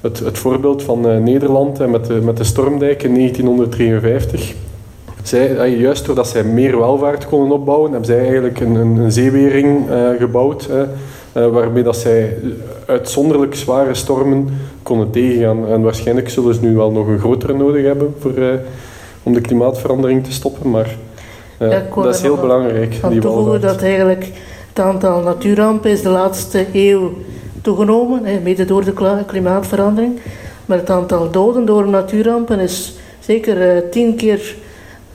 het, 0.00 0.18
het 0.18 0.38
voorbeeld 0.38 0.82
van 0.82 1.22
Nederland 1.22 1.90
met, 1.90 2.06
de, 2.06 2.14
met 2.14 2.36
de 2.36 2.44
stormdijk 2.44 3.02
in 3.02 3.14
1953. 3.14 4.54
Zij, 5.22 5.76
juist 5.76 6.06
doordat 6.06 6.28
zij 6.28 6.44
meer 6.44 6.78
welvaart 6.78 7.26
konden 7.26 7.58
opbouwen, 7.58 7.90
hebben 7.90 8.08
zij 8.08 8.20
eigenlijk 8.20 8.60
een, 8.60 8.74
een, 8.74 8.96
een 8.96 9.12
zeewering 9.12 9.90
uh, 9.90 10.08
gebouwd. 10.18 10.68
Uh, 10.70 11.46
waarmee 11.46 11.82
dat 11.82 11.96
zij 11.96 12.36
uitzonderlijk 12.86 13.54
zware 13.54 13.94
stormen 13.94 14.48
konden 14.82 15.10
tegengaan. 15.10 15.66
En 15.66 15.82
waarschijnlijk 15.82 16.28
zullen 16.28 16.54
ze 16.54 16.60
nu 16.60 16.74
wel 16.74 16.90
nog 16.90 17.06
een 17.06 17.18
grotere 17.18 17.54
nodig 17.54 17.84
hebben 17.84 18.14
voor, 18.18 18.38
uh, 18.38 18.48
om 19.22 19.32
de 19.32 19.40
klimaatverandering 19.40 20.24
te 20.24 20.32
stoppen. 20.32 20.70
Maar 20.70 20.96
ja, 21.58 21.82
dat 21.94 22.14
is 22.14 22.20
heel 22.20 22.36
belangrijk. 22.36 22.98
Aan 23.02 23.18
toevoegen 23.18 23.60
dat 23.60 23.82
eigenlijk 23.82 24.26
het 24.68 24.84
aantal 24.84 25.20
natuurrampen 25.20 25.90
is 25.90 26.02
de 26.02 26.08
laatste 26.08 26.66
eeuw 26.72 27.12
toegenomen, 27.62 28.24
hè, 28.24 28.40
mede 28.40 28.64
door 28.64 28.84
de 28.84 29.24
klimaatverandering. 29.26 30.20
Maar 30.66 30.78
het 30.78 30.90
aantal 30.90 31.30
doden 31.30 31.64
door 31.64 31.88
natuurrampen 31.88 32.60
is 32.60 32.94
zeker 33.20 33.88
tien, 33.90 34.16
keer, 34.16 34.54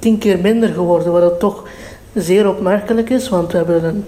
tien 0.08 0.18
keer 0.18 0.40
minder 0.40 0.70
geworden, 0.70 1.12
wat 1.12 1.40
toch 1.40 1.64
zeer 2.14 2.50
opmerkelijk 2.50 3.10
is, 3.10 3.30
want 3.30 3.52
we 3.52 3.58
hebben 3.58 3.84
een, 3.84 4.06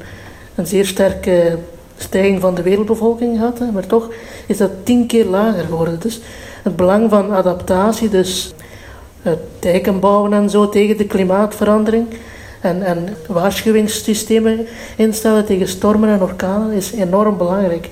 een 0.56 0.68
zeer 0.68 0.86
sterke 0.86 1.58
stijging 1.98 2.42
van 2.42 2.56
de 2.56 2.62
wereldbevolking 2.62 3.38
gehad, 3.38 3.72
maar 3.74 3.88
toch 3.88 4.10
is 4.48 4.58
dat 4.58 4.72
tien 4.84 5.06
keer 5.08 5.26
lager 5.26 5.64
geworden. 5.64 6.00
Dus 6.00 6.22
het 6.64 6.76
belang 6.76 7.10
van 7.10 7.32
adaptatie, 7.32 8.10
dus 8.10 8.54
dijken 9.60 10.00
bouwen 10.00 10.34
en 10.34 10.50
zo 10.50 10.70
tegen 10.70 10.98
de 10.98 11.06
klimaatverandering 11.06 12.08
en, 12.62 12.84
en 12.84 13.08
waarschuwingssystemen 13.28 14.68
instellen 14.96 15.46
tegen 15.46 15.68
stormen 15.68 16.10
en 16.10 16.22
orkanen 16.22 16.72
is 16.72 16.92
enorm 16.92 17.38
belangrijk. 17.38 17.90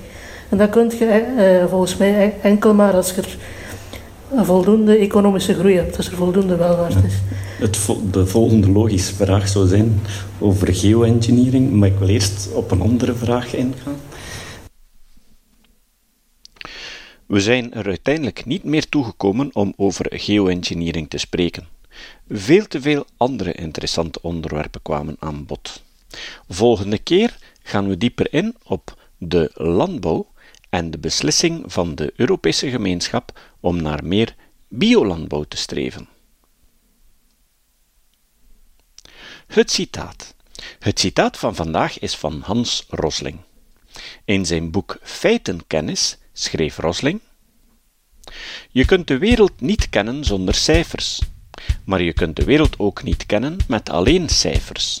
En 0.48 0.58
dat 0.58 0.70
kun 0.70 0.92
je 0.98 1.06
eh, 1.06 1.64
volgens 1.70 1.96
mij 1.96 2.34
enkel 2.42 2.74
maar 2.74 2.92
als 2.92 3.10
je 3.10 3.22
een 4.32 4.44
voldoende 4.44 4.96
economische 4.96 5.54
groei 5.54 5.74
hebt, 5.74 5.96
als 5.96 6.08
er 6.08 6.16
voldoende 6.16 6.56
welvaart 6.56 7.04
is. 7.04 7.14
Het 7.58 7.78
de 8.12 8.26
volgende 8.26 8.70
logische 8.70 9.14
vraag 9.14 9.48
zou 9.48 9.66
zijn 9.66 10.00
over 10.38 10.74
geoengineering, 10.74 11.72
maar 11.72 11.88
ik 11.88 11.98
wil 11.98 12.08
eerst 12.08 12.48
op 12.52 12.70
een 12.70 12.80
andere 12.80 13.14
vraag 13.14 13.54
ingaan. 13.54 13.96
We 17.26 17.40
zijn 17.40 17.72
er 17.72 17.86
uiteindelijk 17.86 18.44
niet 18.44 18.64
meer 18.64 18.88
toegekomen 18.88 19.50
om 19.52 19.72
over 19.76 20.06
geoengineering 20.10 21.10
te 21.10 21.18
spreken. 21.18 21.66
Veel 22.28 22.66
te 22.66 22.80
veel 22.80 23.04
andere 23.16 23.52
interessante 23.52 24.22
onderwerpen 24.22 24.82
kwamen 24.82 25.16
aan 25.18 25.46
bod. 25.46 25.82
Volgende 26.48 26.98
keer 26.98 27.38
gaan 27.62 27.88
we 27.88 27.98
dieper 27.98 28.32
in 28.32 28.54
op 28.64 28.96
de 29.18 29.50
landbouw 29.54 30.26
en 30.68 30.90
de 30.90 30.98
beslissing 30.98 31.72
van 31.72 31.94
de 31.94 32.12
Europese 32.16 32.70
gemeenschap 32.70 33.40
om 33.60 33.82
naar 33.82 34.04
meer 34.04 34.34
biolandbouw 34.68 35.42
te 35.42 35.56
streven. 35.56 36.08
Het 39.46 39.70
citaat. 39.70 40.34
Het 40.78 40.98
citaat 40.98 41.38
van 41.38 41.54
vandaag 41.54 41.98
is 41.98 42.16
van 42.16 42.40
Hans 42.40 42.84
Rosling. 42.88 43.38
In 44.24 44.46
zijn 44.46 44.70
boek 44.70 44.98
Feitenkennis 45.02 46.18
schreef 46.32 46.76
Rosling: 46.76 47.20
Je 48.70 48.84
kunt 48.84 49.06
de 49.06 49.18
wereld 49.18 49.60
niet 49.60 49.88
kennen 49.88 50.24
zonder 50.24 50.54
cijfers, 50.54 51.20
maar 51.84 52.02
je 52.02 52.12
kunt 52.12 52.36
de 52.36 52.44
wereld 52.44 52.78
ook 52.78 53.02
niet 53.02 53.26
kennen 53.26 53.56
met 53.68 53.90
alleen 53.90 54.28
cijfers. 54.28 55.00